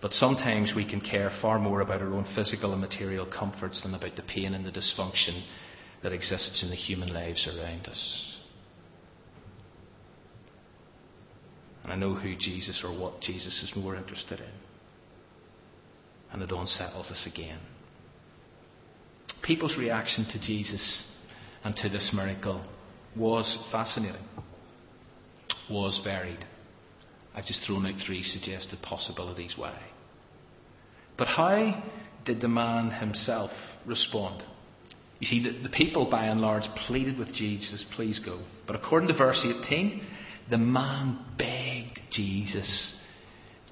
But 0.00 0.12
sometimes 0.12 0.74
we 0.74 0.88
can 0.88 1.00
care 1.00 1.30
far 1.42 1.58
more 1.58 1.82
about 1.82 2.00
our 2.00 2.14
own 2.14 2.26
physical 2.34 2.72
and 2.72 2.80
material 2.80 3.26
comforts 3.26 3.82
than 3.82 3.94
about 3.94 4.16
the 4.16 4.22
pain 4.22 4.54
and 4.54 4.64
the 4.64 4.72
dysfunction 4.72 5.42
that 6.04 6.12
exists 6.12 6.62
in 6.62 6.70
the 6.70 6.76
human 6.76 7.12
lives 7.12 7.48
around 7.48 7.88
us. 7.88 8.38
And 11.82 11.92
I 11.92 11.96
know 11.96 12.14
who 12.14 12.36
Jesus 12.36 12.84
or 12.84 12.96
what 12.96 13.20
Jesus 13.20 13.62
is 13.64 13.74
more 13.74 13.96
interested 13.96 14.38
in 14.38 14.46
and 16.34 16.42
it 16.42 16.50
unsettles 16.50 17.10
us 17.10 17.26
again. 17.26 17.60
People's 19.42 19.78
reaction 19.78 20.26
to 20.32 20.40
Jesus 20.40 21.06
and 21.62 21.76
to 21.76 21.88
this 21.88 22.10
miracle 22.12 22.60
was 23.16 23.56
fascinating, 23.70 24.26
was 25.70 26.00
varied. 26.02 26.44
I've 27.34 27.44
just 27.44 27.64
thrown 27.64 27.86
out 27.86 27.94
three 28.04 28.22
suggested 28.22 28.82
possibilities 28.82 29.54
why. 29.56 29.78
But 31.16 31.28
how 31.28 31.84
did 32.24 32.40
the 32.40 32.48
man 32.48 32.90
himself 32.90 33.52
respond? 33.86 34.42
You 35.20 35.26
see, 35.26 35.42
the, 35.42 35.62
the 35.62 35.68
people 35.68 36.10
by 36.10 36.26
and 36.26 36.40
large 36.40 36.64
pleaded 36.86 37.18
with 37.18 37.32
Jesus, 37.32 37.84
please 37.94 38.18
go. 38.18 38.40
But 38.66 38.76
according 38.76 39.08
to 39.08 39.14
verse 39.14 39.44
18, 39.44 40.02
the 40.50 40.58
man 40.58 41.18
begged 41.38 42.00
Jesus 42.10 42.94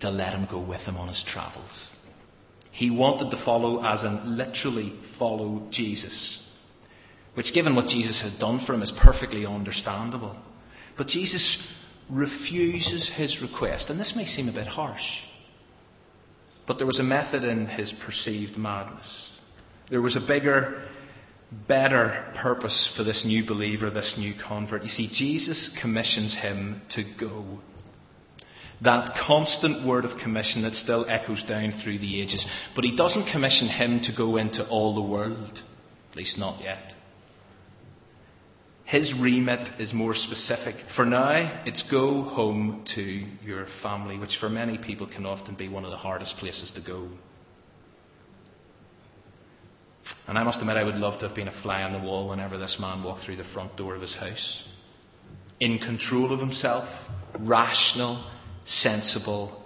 to 0.00 0.10
let 0.10 0.32
him 0.32 0.48
go 0.50 0.60
with 0.60 0.80
him 0.80 0.96
on 0.96 1.08
his 1.08 1.22
travels. 1.26 1.90
He 2.70 2.90
wanted 2.90 3.30
to 3.30 3.44
follow, 3.44 3.84
as 3.84 4.02
in 4.02 4.36
literally 4.36 4.94
follow 5.18 5.68
Jesus. 5.70 6.42
Which, 7.34 7.52
given 7.54 7.74
what 7.74 7.86
Jesus 7.86 8.20
had 8.20 8.38
done 8.38 8.64
for 8.64 8.74
him, 8.74 8.82
is 8.82 8.92
perfectly 9.02 9.44
understandable. 9.46 10.36
But 10.96 11.06
Jesus 11.06 11.62
refuses 12.10 13.10
his 13.14 13.40
request. 13.40 13.90
And 13.90 13.98
this 13.98 14.14
may 14.16 14.26
seem 14.26 14.48
a 14.48 14.52
bit 14.52 14.66
harsh. 14.66 15.20
But 16.66 16.78
there 16.78 16.86
was 16.86 17.00
a 17.00 17.04
method 17.04 17.44
in 17.44 17.66
his 17.66 17.92
perceived 18.04 18.56
madness. 18.56 19.30
There 19.90 20.02
was 20.02 20.16
a 20.16 20.26
bigger, 20.26 20.88
better 21.68 22.32
purpose 22.36 22.92
for 22.96 23.04
this 23.04 23.24
new 23.24 23.46
believer, 23.46 23.90
this 23.90 24.14
new 24.18 24.34
convert. 24.46 24.82
You 24.82 24.88
see, 24.88 25.08
Jesus 25.12 25.70
commissions 25.80 26.34
him 26.34 26.82
to 26.90 27.04
go 27.18 27.60
that 28.82 29.14
constant 29.26 29.86
word 29.86 30.04
of 30.04 30.18
commission 30.18 30.62
that 30.62 30.74
still 30.74 31.06
echoes 31.08 31.42
down 31.44 31.72
through 31.82 31.98
the 31.98 32.20
ages. 32.20 32.44
But 32.74 32.84
he 32.84 32.96
doesn't 32.96 33.30
commission 33.30 33.68
him 33.68 34.00
to 34.00 34.12
go 34.16 34.36
into 34.36 34.68
all 34.68 34.94
the 34.94 35.02
world, 35.02 35.62
at 36.10 36.16
least 36.16 36.36
not 36.36 36.62
yet. 36.62 36.94
His 38.84 39.14
remit 39.14 39.80
is 39.80 39.94
more 39.94 40.14
specific. 40.14 40.74
For 40.96 41.06
now, 41.06 41.62
it's 41.64 41.88
go 41.88 42.22
home 42.22 42.84
to 42.94 43.02
your 43.44 43.66
family, 43.82 44.18
which 44.18 44.36
for 44.38 44.50
many 44.50 44.76
people 44.78 45.06
can 45.06 45.24
often 45.24 45.54
be 45.54 45.68
one 45.68 45.84
of 45.84 45.90
the 45.90 45.96
hardest 45.96 46.36
places 46.38 46.72
to 46.72 46.80
go. 46.80 47.08
And 50.26 50.38
I 50.38 50.44
must 50.44 50.60
admit, 50.60 50.76
I 50.76 50.84
would 50.84 50.94
love 50.94 51.18
to 51.20 51.26
have 51.26 51.36
been 51.36 51.48
a 51.48 51.62
fly 51.62 51.82
on 51.82 51.92
the 51.92 51.98
wall 51.98 52.28
whenever 52.28 52.58
this 52.58 52.78
man 52.78 53.02
walked 53.02 53.24
through 53.24 53.36
the 53.36 53.44
front 53.44 53.76
door 53.76 53.94
of 53.94 54.00
his 54.00 54.14
house. 54.14 54.64
In 55.58 55.78
control 55.78 56.32
of 56.32 56.40
himself, 56.40 56.88
rational, 57.38 58.24
sensible, 58.64 59.62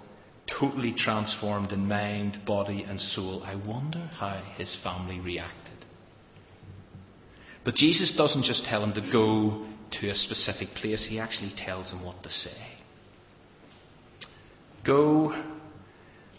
totally 0.47 0.93
transformed 0.93 1.73
in 1.73 1.89
mind, 1.89 2.41
body, 2.47 2.83
and 2.83 3.01
soul. 3.01 3.43
I 3.45 3.55
wonder 3.55 4.11
how 4.15 4.43
his 4.57 4.77
family 4.83 5.21
reacted. 5.21 5.85
But 7.65 7.75
Jesus 7.75 8.13
doesn't 8.13 8.45
just 8.45 8.65
tell 8.65 8.83
him 8.83 8.95
to 8.95 9.01
go 9.13 9.67
to 10.01 10.09
a 10.09 10.15
specific 10.15 10.69
place, 10.71 11.07
he 11.07 11.19
actually 11.19 11.53
tells 11.57 11.93
him 11.93 12.05
what 12.05 12.23
to 12.23 12.31
say. 12.31 12.57
Go 14.85 15.33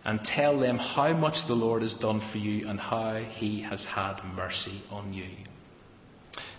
and 0.08 0.24
tell 0.24 0.58
them 0.58 0.78
how 0.78 1.12
much 1.12 1.46
the 1.48 1.54
Lord 1.54 1.82
has 1.82 1.93
done 1.93 2.22
for 2.32 2.38
you 2.38 2.70
and 2.70 2.80
how 2.80 3.26
he 3.30 3.62
has 3.62 3.84
had 3.84 4.24
mercy 4.24 4.82
on 4.89 5.13
you. 5.13 5.28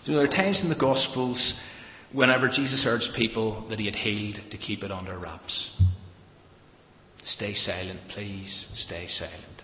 So 0.03 0.13
there 0.13 0.21
are 0.21 0.27
times 0.27 0.61
in 0.61 0.69
the 0.69 0.75
Gospels 0.75 1.55
whenever 2.13 2.47
Jesus 2.47 2.85
urged 2.85 3.15
people 3.15 3.67
that 3.69 3.79
he 3.79 3.87
had 3.87 3.95
healed 3.95 4.39
to 4.51 4.57
keep 4.57 4.83
it 4.83 4.91
under 4.91 5.17
wraps. 5.17 5.71
Stay 7.23 7.55
silent, 7.55 7.99
please, 8.09 8.67
stay 8.75 9.07
silent. 9.07 9.63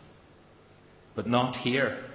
But 1.15 1.28
not 1.28 1.56
here. 1.58 2.06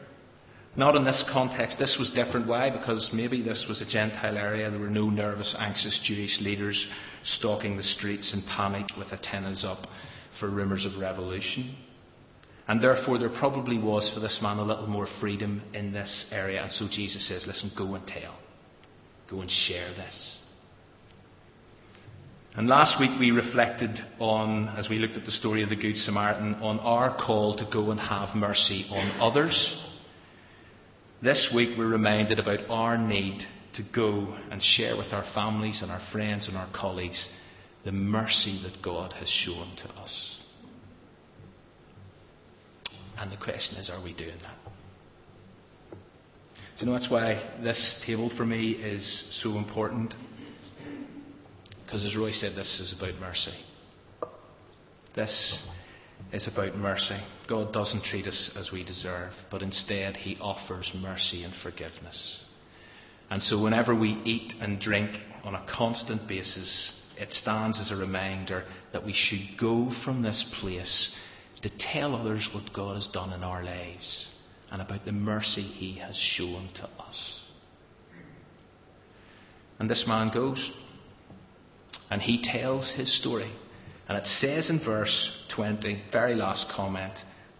Not 0.76 0.96
in 0.96 1.04
this 1.04 1.24
context. 1.33 1.78
This 1.78 1.96
was 1.98 2.11
different. 2.11 2.48
Why? 2.48 2.70
Because 2.70 3.11
maybe 3.12 3.42
this 3.42 3.66
was 3.68 3.80
a 3.80 3.87
Gentile 3.87 4.37
area. 4.37 4.70
There 4.70 4.78
were 4.78 4.90
no 4.90 5.09
nervous, 5.09 5.54
anxious 5.59 6.00
Jewish 6.02 6.40
leaders 6.40 6.88
stalking 7.22 7.76
the 7.76 7.83
streets 7.83 8.35
in 8.35 8.42
panic 8.42 8.87
with 8.98 9.12
antennas 9.12 9.64
up 9.64 9.87
for 10.38 10.48
rumours 10.48 10.84
of 10.84 10.96
revolution. 10.96 11.74
And 12.68 12.80
therefore, 12.80 13.18
there 13.18 13.30
probably 13.30 13.78
was 13.78 14.12
for 14.14 14.20
this 14.20 14.40
man 14.40 14.58
a 14.58 14.64
little 14.64 14.86
more 14.86 15.08
freedom 15.20 15.62
in 15.74 15.92
this 15.92 16.26
area. 16.30 16.62
And 16.62 16.70
so 16.70 16.86
Jesus 16.88 17.26
says, 17.26 17.46
Listen, 17.46 17.72
go 17.76 17.94
and 17.94 18.06
tell. 18.06 18.36
Go 19.28 19.40
and 19.40 19.50
share 19.50 19.88
this. 19.94 20.36
And 22.54 22.68
last 22.68 23.00
week 23.00 23.18
we 23.18 23.30
reflected 23.30 24.00
on, 24.18 24.68
as 24.68 24.88
we 24.88 24.98
looked 24.98 25.16
at 25.16 25.24
the 25.24 25.30
story 25.30 25.62
of 25.62 25.68
the 25.68 25.76
Good 25.76 25.96
Samaritan, 25.96 26.54
on 26.56 26.80
our 26.80 27.16
call 27.16 27.56
to 27.56 27.68
go 27.72 27.90
and 27.90 28.00
have 28.00 28.34
mercy 28.34 28.86
on 28.90 29.20
others. 29.20 29.76
This 31.22 31.50
week 31.54 31.78
we're 31.78 31.86
reminded 31.88 32.38
about 32.38 32.68
our 32.68 32.98
need 32.98 33.42
to 33.74 33.82
go 33.94 34.36
and 34.50 34.62
share 34.62 34.96
with 34.96 35.12
our 35.12 35.24
families 35.32 35.82
and 35.82 35.92
our 35.92 36.00
friends 36.12 36.48
and 36.48 36.56
our 36.56 36.68
colleagues 36.72 37.28
the 37.84 37.92
mercy 37.92 38.60
that 38.62 38.82
God 38.82 39.12
has 39.14 39.28
shown 39.28 39.74
to 39.76 39.88
us. 40.00 40.38
And 43.18 43.30
the 43.30 43.36
question 43.36 43.76
is, 43.76 43.90
are 43.90 44.02
we 44.02 44.12
doing 44.12 44.38
that? 44.42 44.56
Do 46.78 46.86
you 46.86 46.86
know 46.86 46.98
that's 46.98 47.10
why 47.10 47.42
this 47.62 48.02
table 48.06 48.30
for 48.34 48.46
me 48.46 48.70
is 48.70 49.28
so 49.42 49.56
important? 49.58 50.14
Because 51.84 52.06
as 52.06 52.16
Roy 52.16 52.30
said, 52.30 52.54
this 52.54 52.80
is 52.80 52.94
about 52.96 53.20
mercy. 53.20 53.54
This 55.14 55.62
is 56.32 56.48
about 56.48 56.76
mercy. 56.76 57.18
God 57.48 57.72
doesn't 57.72 58.04
treat 58.04 58.26
us 58.26 58.50
as 58.56 58.70
we 58.72 58.84
deserve, 58.84 59.32
but 59.50 59.60
instead 59.60 60.16
He 60.16 60.38
offers 60.40 60.92
mercy 60.94 61.42
and 61.42 61.54
forgiveness. 61.54 62.40
And 63.28 63.42
so 63.42 63.62
whenever 63.62 63.94
we 63.94 64.10
eat 64.24 64.54
and 64.60 64.80
drink 64.80 65.10
on 65.44 65.54
a 65.54 65.66
constant 65.68 66.26
basis, 66.26 66.92
it 67.20 67.35
stands 67.35 67.78
as 67.78 67.90
a 67.90 67.96
reminder 67.96 68.64
that 68.92 69.04
we 69.04 69.12
should 69.12 69.59
go 69.59 69.92
from 70.04 70.22
this 70.22 70.42
place 70.61 71.12
to 71.61 71.70
tell 71.78 72.14
others 72.14 72.48
what 72.54 72.72
God 72.72 72.94
has 72.94 73.06
done 73.09 73.35
in 73.35 73.42
our 73.42 73.62
lives 73.62 74.26
and 74.72 74.80
about 74.80 75.04
the 75.04 75.12
mercy 75.12 75.61
he 75.61 75.98
has 75.98 76.16
shown 76.16 76.70
to 76.76 76.88
us. 76.98 77.40
And 79.78 79.88
this 79.88 80.06
man 80.06 80.30
goes 80.33 80.70
and 82.11 82.22
he 82.22 82.42
tells 82.42 82.90
his 82.90 83.16
story. 83.18 83.52
And 84.09 84.16
it 84.16 84.26
says 84.26 84.70
in 84.70 84.83
verse 84.83 85.30
20, 85.54 86.02
very 86.11 86.35
last 86.35 86.68
comment, 86.70 87.18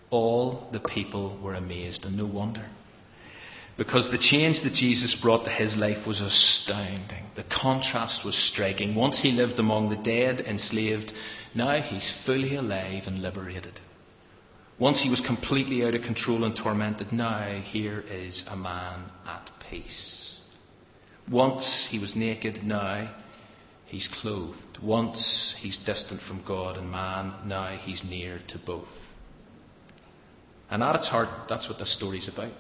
all 0.09 0.69
the 0.73 0.81
people 0.81 1.39
were 1.43 1.55
amazed, 1.55 2.05
and 2.05 2.17
no 2.17 2.27
wonder. 2.27 2.67
Because 3.81 4.11
the 4.11 4.19
change 4.19 4.63
that 4.63 4.75
Jesus 4.75 5.15
brought 5.15 5.47
to 5.47 5.51
his 5.51 5.75
life 5.75 6.07
was 6.07 6.21
astounding. 6.21 7.25
The 7.35 7.45
contrast 7.45 8.27
was 8.27 8.37
striking. 8.37 8.95
Once 8.95 9.23
he 9.23 9.31
lived 9.31 9.59
among 9.59 9.89
the 9.89 9.97
dead, 9.97 10.43
enslaved, 10.43 11.15
now 11.55 11.81
he's 11.81 12.13
fully 12.27 12.57
alive 12.57 13.05
and 13.07 13.23
liberated. 13.23 13.81
Once 14.79 15.01
he 15.01 15.09
was 15.09 15.23
completely 15.23 15.83
out 15.83 15.95
of 15.95 16.03
control 16.03 16.45
and 16.45 16.55
tormented, 16.55 17.11
now 17.11 17.63
here 17.65 18.01
is 18.01 18.45
a 18.49 18.55
man 18.55 19.07
at 19.27 19.51
peace. 19.71 20.37
Once 21.31 21.89
he 21.91 21.99
was 21.99 22.15
naked, 22.15 22.63
now 22.63 23.11
he's 23.87 24.11
clothed. 24.21 24.77
Once 24.83 25.55
he's 25.59 25.79
distant 25.79 26.21
from 26.21 26.45
God 26.47 26.77
and 26.77 26.91
man, 26.91 27.33
now 27.47 27.79
he's 27.83 28.05
near 28.05 28.41
to 28.49 28.59
both. 28.59 28.93
And 30.69 30.83
at 30.83 30.97
its 30.97 31.09
heart, 31.09 31.49
that's 31.49 31.67
what 31.67 31.79
this 31.79 31.97
story's 31.97 32.29
about. 32.29 32.53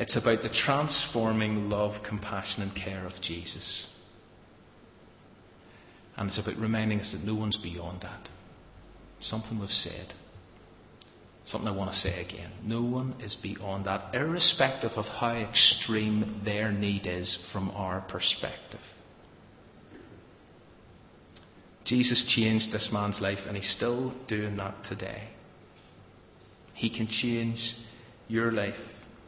It's 0.00 0.16
about 0.16 0.42
the 0.42 0.48
transforming 0.48 1.68
love, 1.68 2.02
compassion, 2.02 2.62
and 2.62 2.74
care 2.74 3.04
of 3.06 3.12
Jesus. 3.20 3.86
And 6.16 6.28
it's 6.28 6.38
about 6.38 6.56
reminding 6.56 7.00
us 7.00 7.12
that 7.12 7.22
no 7.22 7.34
one's 7.34 7.58
beyond 7.58 8.00
that. 8.00 8.28
something 9.20 9.58
we've 9.58 9.68
said, 9.68 10.14
something 11.44 11.68
I 11.68 11.76
want 11.76 11.92
to 11.92 11.96
say 11.96 12.24
again. 12.24 12.50
No 12.64 12.82
one 12.82 13.14
is 13.20 13.36
beyond 13.36 13.84
that, 13.86 14.14
irrespective 14.14 14.92
of 14.92 15.04
how 15.04 15.32
extreme 15.32 16.40
their 16.44 16.72
need 16.72 17.06
is 17.06 17.38
from 17.52 17.70
our 17.70 18.00
perspective. 18.00 18.80
Jesus 21.84 22.24
changed 22.26 22.72
this 22.72 22.90
man's 22.92 23.20
life, 23.20 23.40
and 23.46 23.56
he's 23.56 23.70
still 23.70 24.14
doing 24.28 24.56
that 24.56 24.84
today. 24.84 25.28
He 26.74 26.88
can 26.88 27.08
change 27.08 27.76
your 28.28 28.52
life. 28.52 28.76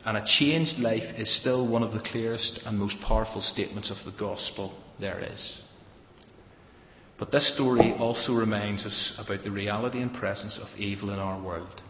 And 0.05 0.17
a 0.17 0.25
changed 0.25 0.79
life 0.79 1.17
is 1.17 1.35
still 1.35 1.67
one 1.67 1.83
of 1.83 1.93
the 1.93 2.01
clearest 2.01 2.61
and 2.67 2.79
most 2.79 3.01
powerful 3.01 3.41
statements 3.41 3.91
of 3.91 3.99
the 4.05 4.19
gospel 4.19 4.73
there 4.99 5.21
is. 5.21 5.61
But 7.19 7.31
this 7.31 7.55
story 7.55 7.93
also 7.93 8.35
reminds 8.35 8.85
us 8.85 9.13
about 9.17 9.45
the 9.45 9.53
reality 9.53 10.03
and 10.03 10.13
presence 10.13 10.59
of 10.59 10.77
evil 10.77 11.11
in 11.11 11.21
our 11.21 11.41
world. 11.41 11.83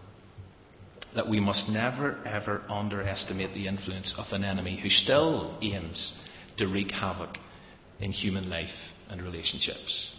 That 1.15 1.29
we 1.29 1.41
must 1.41 1.71
never 1.71 2.19
ever 2.27 2.63
underestimate 2.69 3.55
the 3.55 3.67
influence 3.67 4.15
of 4.19 4.27
an 4.33 4.45
enemy 4.45 4.79
who 4.79 4.91
still 4.91 5.57
aims 5.63 6.13
to 6.59 6.67
wreak 6.67 6.91
havoc 6.91 7.39
in 7.99 8.13
human 8.13 8.51
life 8.51 8.93
and 9.09 9.23
relationships. 9.23 10.11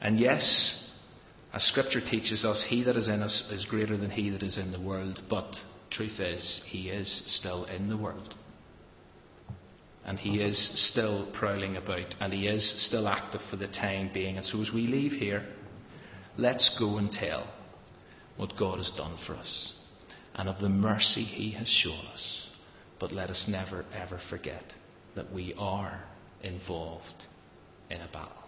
And 0.00 0.18
yes, 0.18 0.82
as 1.52 1.64
Scripture 1.64 2.00
teaches 2.00 2.44
us, 2.44 2.64
he 2.66 2.84
that 2.84 2.96
is 2.96 3.08
in 3.08 3.22
us 3.22 3.50
is 3.50 3.66
greater 3.66 3.96
than 3.98 4.10
he 4.10 4.30
that 4.30 4.42
is 4.42 4.56
in 4.56 4.70
the 4.70 4.80
world. 4.80 5.20
But 5.28 5.56
truth 5.90 6.20
is, 6.20 6.62
he 6.66 6.90
is 6.90 7.22
still 7.26 7.64
in 7.64 7.88
the 7.88 7.96
world. 7.96 8.34
And 10.04 10.18
he 10.18 10.40
is 10.40 10.58
still 10.88 11.28
prowling 11.32 11.76
about, 11.76 12.14
and 12.20 12.32
he 12.32 12.46
is 12.46 12.74
still 12.86 13.08
active 13.08 13.42
for 13.50 13.56
the 13.56 13.68
time 13.68 14.10
being. 14.12 14.36
And 14.36 14.46
so 14.46 14.60
as 14.62 14.72
we 14.72 14.86
leave 14.86 15.12
here, 15.12 15.44
let's 16.36 16.76
go 16.78 16.96
and 16.96 17.12
tell 17.12 17.46
what 18.36 18.56
God 18.56 18.78
has 18.78 18.90
done 18.92 19.18
for 19.26 19.34
us 19.34 19.72
and 20.34 20.48
of 20.48 20.60
the 20.60 20.68
mercy 20.68 21.24
he 21.24 21.50
has 21.52 21.68
shown 21.68 22.06
us. 22.12 22.48
But 22.98 23.12
let 23.12 23.28
us 23.28 23.46
never, 23.48 23.84
ever 23.92 24.20
forget 24.30 24.72
that 25.14 25.32
we 25.32 25.52
are 25.58 26.04
involved 26.42 27.26
in 27.90 28.00
a 28.00 28.08
battle. 28.12 28.47